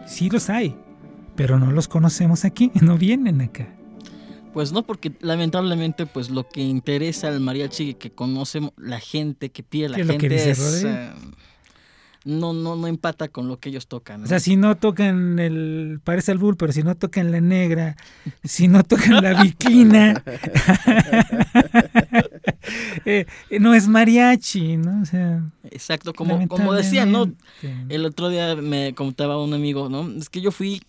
Sí 0.07 0.31
los 0.31 0.49
hay, 0.49 0.77
pero 1.35 1.59
no 1.59 1.73
los 1.73 1.89
conocemos 1.89 2.45
aquí, 2.45 2.71
no 2.81 2.97
vienen 2.97 3.41
acá. 3.41 3.69
Pues 4.53 4.73
no, 4.73 4.83
porque 4.83 5.13
lamentablemente 5.21 6.07
pues 6.07 6.31
lo 6.31 6.49
que 6.49 6.63
interesa 6.63 7.29
al 7.29 7.41
mariachi 7.41 7.95
que 7.95 8.11
conoce 8.11 8.73
la 8.77 8.99
gente, 8.99 9.51
que 9.51 9.63
pide 9.63 9.91
la 9.91 9.97
¿Qué 9.97 10.03
es 10.03 10.07
lo 10.07 10.15
que 10.15 10.29
gente 10.29 10.49
dice 10.49 10.51
es... 10.51 10.87
No, 12.29 12.53
no, 12.53 12.77
no 12.77 12.87
empata 12.87 13.29
con 13.29 13.49
lo 13.49 13.59
que 13.59 13.71
ellos 13.71 13.87
tocan. 13.87 14.21
¿no? 14.21 14.27
O 14.27 14.29
sea, 14.29 14.39
si 14.39 14.57
no 14.57 14.77
tocan 14.77 15.39
el, 15.39 15.99
parece 16.05 16.33
el 16.33 16.37
bull, 16.39 16.59
pero 16.59 16.73
si 16.73 16.83
no 16.83 16.95
tocan 16.95 17.33
la 17.33 17.41
negra, 17.41 17.97
si 18.45 18.69
no 18.69 18.85
tocan 18.85 19.23
la 19.23 19.43
viquina, 19.43 20.23
eh, 23.07 23.25
eh, 23.49 23.61
no 23.61 23.73
es 23.73 23.89
mariachi, 23.89 24.77
¿no? 24.77 25.01
O 25.01 25.07
sea, 25.07 25.43
Exacto, 25.71 26.13
como, 26.13 26.47
como 26.49 26.75
decía, 26.75 27.07
¿no? 27.07 27.33
El 27.89 28.05
otro 28.05 28.29
día 28.29 28.55
me 28.57 28.95
contaba 28.95 29.43
un 29.43 29.55
amigo, 29.55 29.89
¿no? 29.89 30.07
Es 30.11 30.29
que 30.29 30.43
yo 30.43 30.51
fui 30.51 30.83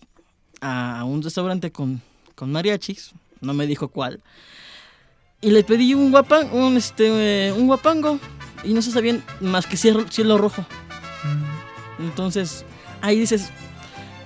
a 0.60 1.04
un 1.04 1.22
restaurante 1.22 1.72
con, 1.72 2.02
con 2.34 2.52
mariachis, 2.52 3.12
no 3.40 3.54
me 3.54 3.66
dijo 3.66 3.88
cuál, 3.88 4.20
y 5.40 5.52
le 5.52 5.64
pedí 5.64 5.94
un 5.94 6.10
guapan, 6.10 6.52
un 6.52 6.76
este, 6.76 7.48
eh, 7.48 7.52
un 7.52 7.66
guapango, 7.66 8.18
y 8.62 8.74
no 8.74 8.82
se 8.82 8.90
sabían 8.90 9.24
más 9.40 9.66
que 9.66 9.78
cielo, 9.78 10.04
cielo 10.10 10.36
rojo. 10.36 10.66
Entonces, 12.00 12.64
ahí 13.02 13.18
dices, 13.20 13.50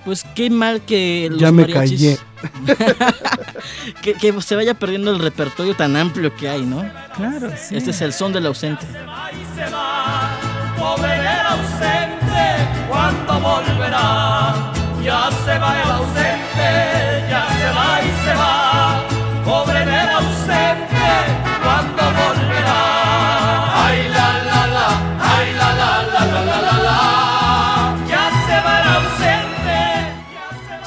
pues 0.05 0.25
qué 0.35 0.49
mal 0.49 0.81
que 0.81 1.27
los 1.31 1.39
Ya 1.39 1.51
me 1.51 1.65
mariachis- 1.67 2.19
que, 4.01 4.13
que 4.13 4.41
se 4.41 4.55
vaya 4.55 4.73
perdiendo 4.73 5.11
el 5.11 5.19
repertorio 5.19 5.75
tan 5.75 5.95
amplio 5.95 6.35
que 6.35 6.47
hay, 6.49 6.61
¿no? 6.63 6.85
Claro, 7.15 7.51
sí. 7.57 7.75
Este 7.75 7.91
es 7.91 8.01
el 8.01 8.13
son 8.13 8.33
del 8.33 8.45
ausente. 8.45 8.85
y 8.85 9.55
se 9.57 9.69
va, 9.71 10.31
pobre 10.77 11.09
del 11.09 11.47
ausente, 11.47 12.87
cuando 12.89 13.39
volverá? 13.39 14.71
Ya 15.03 15.29
se 15.45 15.57
va 15.59 15.81
el 15.81 15.89
ausente, 15.91 17.25
ya 17.29 17.47
se 17.57 17.69
va 17.71 17.99
y 18.01 18.25
se 18.25 18.33
va, 18.35 19.03
pobre 19.43 19.85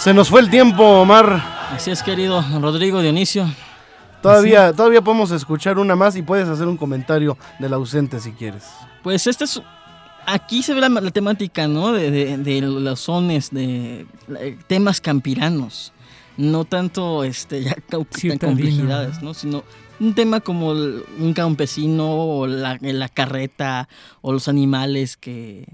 Se 0.09 0.15
nos 0.15 0.31
fue 0.31 0.41
el 0.41 0.49
tiempo, 0.49 0.83
Omar. 1.03 1.69
Así 1.71 1.91
es, 1.91 2.03
querido 2.03 2.43
Rodrigo 2.63 3.03
Dionisio. 3.03 3.47
Todavía, 4.23 4.73
todavía 4.73 5.03
podemos 5.03 5.31
escuchar 5.33 5.79
una 5.79 5.97
más 5.97 6.17
y 6.17 6.23
puedes 6.23 6.49
hacer 6.49 6.67
un 6.67 6.79
comentario 6.79 7.37
del 7.59 7.75
ausente 7.75 8.19
si 8.19 8.33
quieres. 8.33 8.65
Pues 9.03 9.27
este 9.27 9.45
es. 9.45 9.61
Aquí 10.25 10.63
se 10.63 10.73
ve 10.73 10.81
la, 10.81 10.89
la 10.89 11.11
temática, 11.11 11.69
¿no? 11.69 11.93
De, 11.93 12.11
de- 12.11 12.39
de 12.39 12.61
los 12.63 13.01
sones, 13.01 13.51
de 13.51 14.07
temas 14.67 15.03
campiranos. 15.03 15.93
No 16.39 16.65
tanto 16.65 17.23
este, 17.23 17.63
ya 17.65 17.75
tan 17.91 18.07
Ciudadino, 18.11 18.47
complejidades, 18.49 19.21
¿no? 19.21 19.35
Sino 19.35 19.63
un 20.01 20.15
tema 20.15 20.41
como 20.41 20.73
el- 20.73 21.05
un 21.19 21.35
campesino 21.35 22.11
o 22.15 22.47
la, 22.47 22.79
la 22.81 23.11
carreta 23.11 23.91
o 24.23 24.33
los 24.33 24.49
animales 24.49 25.19
que, 25.19 25.69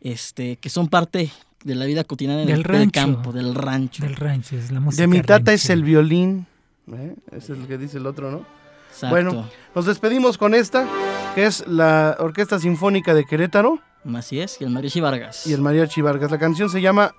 este, 0.00 0.56
que 0.56 0.70
son 0.70 0.88
parte 0.88 1.30
de 1.66 1.74
la 1.74 1.84
vida 1.84 2.04
cotidiana 2.04 2.38
del, 2.38 2.46
Del 2.46 2.56
del 2.62 2.64
rancho. 2.64 2.90
campo, 2.92 3.32
del 3.32 3.54
rancho. 3.54 4.02
Del 4.04 4.14
rancho, 4.16 4.56
es 4.56 4.70
la 4.70 4.80
música. 4.80 5.02
De 5.02 5.06
mi 5.08 5.20
tata 5.20 5.52
es 5.52 5.68
el 5.68 5.82
violín. 5.82 6.46
¿eh? 6.92 7.14
Ese 7.32 7.52
es 7.54 7.58
el 7.58 7.66
que 7.66 7.76
dice 7.76 7.98
el 7.98 8.06
otro, 8.06 8.30
¿no? 8.30 8.44
Exacto. 8.90 9.08
Bueno, 9.14 9.48
nos 9.74 9.84
despedimos 9.86 10.38
con 10.38 10.54
esta, 10.54 10.86
que 11.34 11.44
es 11.46 11.66
la 11.66 12.16
Orquesta 12.20 12.58
Sinfónica 12.58 13.12
de 13.14 13.24
Querétaro 13.24 13.80
Así 14.14 14.38
es, 14.40 14.60
y 14.60 14.64
el 14.64 14.70
Mariachi 14.70 15.00
Vargas. 15.00 15.46
y 15.46 15.52
el 15.52 15.60
Mariachi 15.60 16.00
Vargas. 16.00 16.30
La 16.30 16.38
canción 16.38 16.70
se 16.70 16.80
llama 16.80 17.12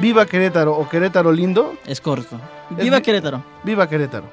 Viva 0.00 0.26
Querétaro 0.26 0.76
o 0.76 0.86
Querétaro 0.88 1.32
Lindo. 1.32 1.74
Es 1.86 2.00
corto. 2.02 2.38
¡Viva 2.70 2.98
vi- 2.98 3.02
Querétaro! 3.02 3.42
Viva 3.64 3.88
Querétaro. 3.88 4.30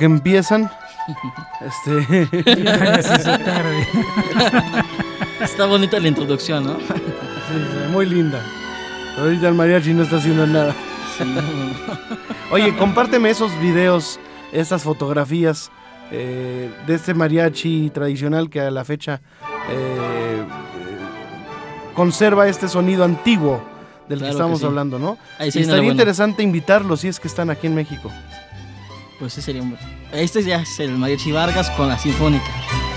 Que 0.00 0.06
empiezan, 0.06 0.70
este, 1.60 2.26
tarde. 3.44 3.86
Está 5.42 5.66
bonita 5.66 6.00
la 6.00 6.08
introducción, 6.08 6.64
¿no? 6.64 6.78
sí, 6.78 7.92
muy 7.92 8.06
linda. 8.06 8.42
Pero 9.14 9.26
ahorita 9.26 9.48
el 9.48 9.54
mariachi 9.54 9.92
no 9.92 10.04
está 10.04 10.16
haciendo 10.16 10.46
nada. 10.46 10.74
Sí. 11.18 11.24
Oye, 12.50 12.74
compárteme 12.76 13.28
esos 13.28 13.52
videos, 13.60 14.18
esas 14.52 14.82
fotografías 14.82 15.70
eh, 16.10 16.70
de 16.86 16.94
este 16.94 17.12
mariachi 17.12 17.90
tradicional 17.90 18.48
que 18.48 18.62
a 18.62 18.70
la 18.70 18.86
fecha 18.86 19.20
eh, 19.68 19.70
eh, 19.70 20.42
conserva 21.94 22.48
este 22.48 22.68
sonido 22.68 23.04
antiguo 23.04 23.62
del 24.08 24.18
Claro 24.18 24.18
que 24.18 24.24
que 24.24 24.30
estamos 24.30 24.60
sí. 24.60 24.64
hablando, 24.64 24.98
¿no? 24.98 25.18
Y 25.40 25.58
estaría 25.60 25.90
interesante 25.90 26.42
invitarlos 26.42 27.00
si 27.00 27.08
es 27.08 27.20
que 27.20 27.28
están 27.28 27.50
aquí 27.50 27.66
en 27.66 27.74
México. 27.74 28.10
Pues 29.20 29.34
sí 29.34 29.42
sería 29.42 29.62
un. 29.62 29.76
Este 30.12 30.42
ya 30.42 30.62
es 30.62 30.80
el 30.80 30.92
Mariachi 30.92 31.30
Vargas 31.30 31.68
con 31.72 31.88
la 31.88 31.98
Sinfónica. 31.98 32.89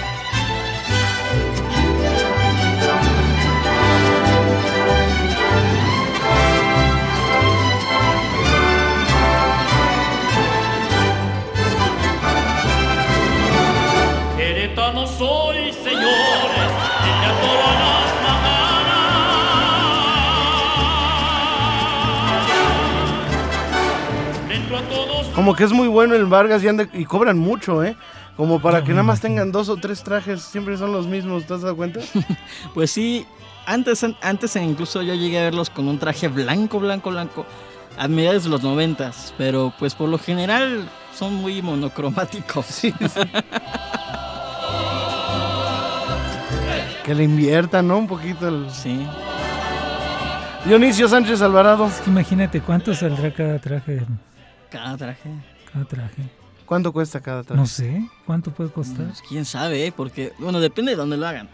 Como 25.43 25.57
que 25.57 25.65
es 25.65 25.73
muy 25.73 25.89
bueno 25.89 26.15
el 26.15 26.23
Vargas 26.25 26.63
y, 26.63 26.69
anda- 26.69 26.87
y 26.93 27.03
cobran 27.03 27.37
mucho, 27.37 27.83
¿eh? 27.83 27.97
Como 28.37 28.61
para 28.61 28.81
que 28.81 28.91
nada 28.91 29.03
más 29.03 29.19
tengan 29.19 29.51
dos 29.51 29.67
o 29.67 29.75
tres 29.75 30.01
trajes, 30.01 30.41
siempre 30.41 30.77
son 30.77 30.93
los 30.93 31.05
mismos, 31.05 31.45
¿te 31.45 31.53
has 31.53 31.61
dado 31.63 31.75
cuenta? 31.75 31.99
Pues 32.73 32.91
sí, 32.91 33.25
antes, 33.65 34.05
antes 34.21 34.55
incluso 34.55 35.01
yo 35.01 35.13
llegué 35.13 35.39
a 35.39 35.43
verlos 35.43 35.69
con 35.69 35.89
un 35.89 35.99
traje 35.99 36.29
blanco, 36.29 36.79
blanco, 36.79 37.09
blanco, 37.09 37.45
a 37.97 38.07
mediados 38.07 38.45
de 38.45 38.51
los 38.51 38.63
noventas, 38.63 39.33
pero 39.37 39.73
pues 39.77 39.95
por 39.95 40.07
lo 40.07 40.17
general 40.17 40.87
son 41.13 41.33
muy 41.35 41.61
monocromáticos. 41.61 42.65
Sí, 42.65 42.93
sí. 43.01 43.19
que 47.03 47.13
le 47.13 47.25
inviertan, 47.25 47.85
¿no? 47.89 47.97
Un 47.97 48.07
poquito 48.07 48.47
el... 48.47 48.69
Sí. 48.71 49.05
Dionisio 50.63 51.09
Sánchez 51.09 51.41
Alvarado, 51.41 51.85
Es 51.87 51.99
que 51.99 52.09
imagínate 52.09 52.61
cuánto 52.61 52.93
saldrá 52.95 53.33
cada 53.33 53.59
traje. 53.59 54.03
Cada 54.73 54.97
traje. 54.97 55.29
Cada 55.71 55.85
traje. 55.85 56.21
¿cuánto 56.65 56.91
cuesta 56.91 57.19
cada 57.21 57.43
traje? 57.43 57.59
No 57.59 57.67
sé, 57.67 58.09
¿cuánto 58.25 58.51
puede 58.51 58.71
costar? 58.71 59.05
Pues, 59.05 59.21
quién 59.27 59.45
sabe, 59.45 59.85
¿eh? 59.85 59.93
porque, 59.95 60.33
bueno, 60.39 60.59
depende 60.59 60.91
de 60.91 60.95
dónde 60.97 61.17
lo 61.17 61.27
hagan. 61.27 61.49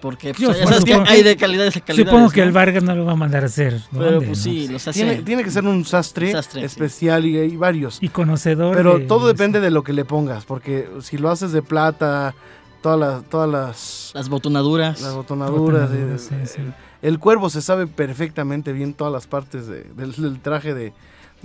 Porque 0.00 0.34
pues, 0.34 0.38
Yo 0.40 0.52
ya 0.52 0.66
sabes 0.66 0.84
que 0.84 0.92
hay 0.94 1.22
de 1.22 1.34
calidades 1.36 1.74
a 1.76 1.80
calidades. 1.80 2.10
Supongo 2.10 2.30
que 2.30 2.40
¿no? 2.42 2.46
el 2.46 2.52
Vargas 2.52 2.82
no 2.84 2.94
lo 2.94 3.06
va 3.06 3.12
a 3.12 3.16
mandar 3.16 3.42
a 3.42 3.46
hacer. 3.46 3.80
Pero 3.90 4.10
¿Dónde, 4.12 4.26
pues 4.26 4.38
sí, 4.38 4.68
los 4.68 4.86
hace. 4.86 4.92
Tiene, 5.02 5.22
tiene 5.22 5.42
que 5.42 5.50
ser 5.50 5.64
un 5.64 5.82
sastre, 5.86 6.30
Sastre, 6.32 6.60
sí. 6.60 6.66
especial 6.66 7.24
y 7.24 7.38
hay 7.38 7.56
varios. 7.56 7.98
Y 8.02 8.10
conocedor. 8.10 8.76
Pero 8.76 8.98
de- 8.98 9.06
todo 9.06 9.26
depende 9.26 9.60
de 9.60 9.70
lo 9.70 9.82
que 9.82 9.94
le 9.94 10.04
pongas, 10.04 10.44
porque 10.44 10.88
si 11.00 11.16
lo 11.16 11.30
haces 11.30 11.52
de 11.52 11.62
plata, 11.62 12.34
todas 12.82 13.00
las, 13.00 13.24
todas 13.30 13.48
las, 13.50 14.10
Las 14.14 14.28
botonaduras. 14.28 15.00
las 15.00 15.14
botonaduras, 15.14 15.88
Botonaduras, 15.90 16.30
eh, 16.32 16.46
sí, 16.46 16.56
sí. 16.56 16.62
el 17.00 17.18
cuervo 17.18 17.48
se 17.48 17.62
sabe 17.62 17.86
perfectamente 17.86 18.74
bien 18.74 18.92
todas 18.92 19.12
las 19.12 19.26
partes 19.26 19.66
de- 19.66 19.84
del, 19.96 20.12
del 20.12 20.38
traje 20.40 20.74
de, 20.74 20.92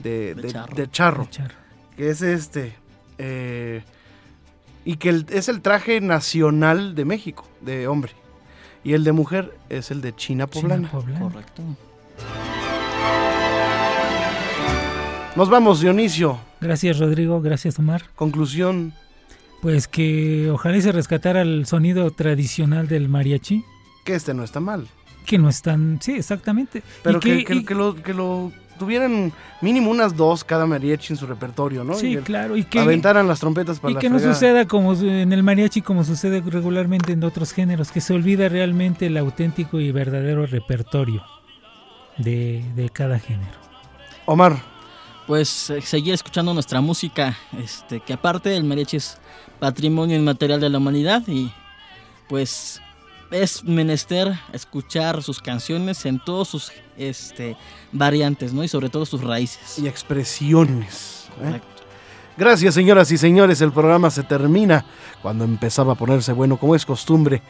de, 0.02 0.36
De 0.36 0.41
de- 0.41 0.52
charro. 0.52 0.76
de 0.76 0.91
charro, 0.91 1.24
Echar. 1.24 1.52
que 1.95 2.10
es 2.10 2.22
este, 2.22 2.74
eh, 3.18 3.82
y 4.86 4.95
que 4.97 5.10
el- 5.10 5.26
es 5.30 5.50
el 5.50 5.62
traje 5.62 6.02
nacional 6.02 6.95
de 6.95 7.06
México, 7.06 7.45
de 7.62 7.88
hombre, 7.88 8.12
y 8.84 8.93
el 8.93 9.04
de 9.04 9.12
mujer 9.12 9.58
es 9.70 9.91
el 9.91 10.02
de 10.02 10.16
China 10.16 10.47
China 10.47 10.47
poblana. 10.47 10.91
poblana. 10.91 11.20
Correcto. 11.20 11.64
Nos 15.36 15.50
vamos, 15.50 15.80
Dionisio. 15.80 16.39
Gracias 16.60 17.00
Rodrigo, 17.00 17.41
gracias 17.41 17.80
Omar. 17.80 18.04
Conclusión, 18.16 18.93
Pues 19.62 19.88
que 19.89 20.50
ojalá 20.50 20.78
y 20.78 20.82
se 20.82 20.91
rescatara 20.93 21.41
el 21.41 21.66
sonido 21.66 22.12
tradicional 22.12 22.88
del 22.88 23.10
mariachi, 23.10 23.64
que 24.06 24.16
este 24.16 24.34
no 24.34 24.43
está 24.45 24.60
mal, 24.62 24.88
que 25.26 25.38
no 25.38 25.50
es 25.50 25.62
tan... 25.62 26.00
Sí, 26.02 26.14
exactamente. 26.14 26.82
pero 27.04 27.18
Y 27.18 27.22
que, 27.22 27.43
que- 27.43 27.56
y- 27.56 27.66
que 27.66 27.76
lo, 27.76 27.93
que 28.02 28.14
lo 28.14 28.52
tuvieran 28.80 29.32
mínimo 29.61 29.91
unas 29.91 30.15
dos 30.15 30.43
cada 30.43 30.65
mariachi 30.65 31.13
en 31.13 31.17
su 31.17 31.27
repertorio, 31.27 31.84
¿no? 31.84 31.93
Sí, 31.93 32.13
Y 32.13 32.17
claro. 32.17 32.57
Y 32.57 32.63
que, 32.63 32.80
aventaran 32.80 33.27
las 33.27 33.39
trompetas 33.39 33.80
para 33.80 33.91
y 33.91 33.93
la 33.93 33.99
que 33.99 34.09
no 34.09 34.17
suceda 34.17 34.65
como 34.65 34.93
en 34.93 35.32
el 35.32 35.43
mariachi 35.43 35.84
como 35.84 36.03
sucede 36.03 36.41
regularmente 36.41 37.11
en 37.11 37.23
otros 37.23 37.51
géneros, 37.51 37.91
que 37.91 38.01
se 38.01 38.13
olvida 38.13 38.49
realmente 38.49 39.05
el 39.05 39.17
auténtico 39.17 39.80
y 39.80 39.91
verdadero 39.91 40.47
repertorio 40.47 41.23
de, 42.17 42.63
de 42.75 42.89
cada 42.89 43.19
género. 43.19 43.59
Omar, 44.25 44.57
Pues 45.27 45.69
eh, 45.69 45.82
seguir 45.82 46.15
escuchando 46.15 46.53
nuestra 46.53 46.82
música, 46.82 47.38
este, 47.61 47.99
que 47.99 48.13
aparte 48.13 48.55
el 48.55 48.63
mariachi 48.63 48.97
es 48.97 49.19
patrimonio 49.59 50.15
inmaterial 50.15 50.59
de 50.59 50.69
la 50.69 50.77
humanidad 50.77 51.23
y 51.27 51.51
pues 52.27 52.82
es 53.32 53.63
menester 53.63 54.34
escuchar 54.53 55.21
sus 55.23 55.41
canciones 55.41 56.05
en 56.05 56.19
todos 56.19 56.47
sus 56.47 56.71
este, 56.97 57.55
variantes, 57.91 58.53
¿no? 58.53 58.63
Y 58.63 58.67
sobre 58.67 58.89
todo 58.89 59.05
sus 59.05 59.23
raíces. 59.23 59.80
y 59.80 59.88
expresiones. 59.88 61.27
¿eh? 61.41 61.61
Gracias, 62.38 62.73
señoras 62.73 63.11
y 63.11 63.17
señores. 63.17 63.61
El 63.61 63.71
programa 63.71 64.09
se 64.09 64.23
termina 64.23 64.86
cuando 65.21 65.43
empezaba 65.43 65.93
a 65.93 65.95
ponerse 65.95 66.34
bueno, 66.34 66.57
como 66.57 66.75
es 66.75 66.86
costumbre. 66.86 67.41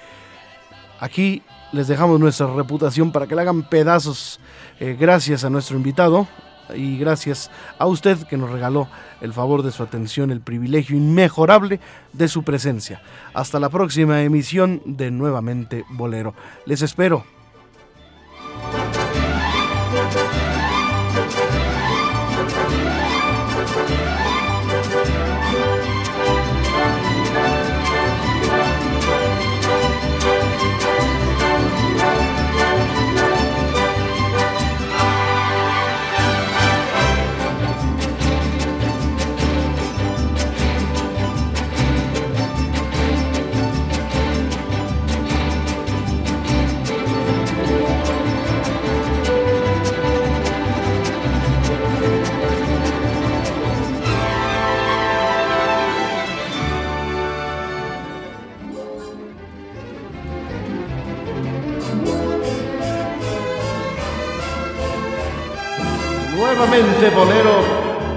Aquí 0.99 1.43
les 1.71 1.87
dejamos 1.87 2.19
nuestra 2.19 2.47
reputación 2.47 3.11
para 3.11 3.27
que 3.27 3.35
la 3.35 3.43
hagan 3.43 3.63
pedazos. 3.63 4.39
eh, 4.79 4.97
gracias 4.99 5.43
a 5.43 5.49
nuestro 5.49 5.77
invitado 5.77 6.27
y 6.75 6.97
gracias 6.97 7.49
a 7.77 7.85
usted 7.87 8.17
que 8.27 8.37
nos 8.37 8.51
regaló 8.51 8.87
el 9.21 9.33
favor 9.33 9.63
de 9.63 9.71
su 9.71 9.83
atención, 9.83 10.31
el 10.31 10.41
privilegio 10.41 10.97
inmejorable 10.97 11.79
de 12.13 12.27
su 12.27 12.43
presencia. 12.43 13.01
Hasta 13.33 13.59
la 13.59 13.69
próxima 13.69 14.21
emisión 14.21 14.81
de 14.85 15.11
Nuevamente 15.11 15.85
Bolero. 15.89 16.33
Les 16.65 16.81
espero. 16.81 17.38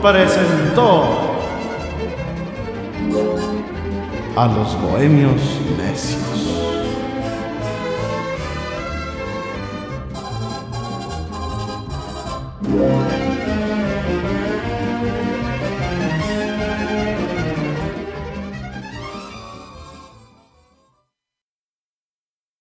Presentó 0.02 1.04
a 4.36 4.46
los 4.46 4.80
bohemios 4.82 5.61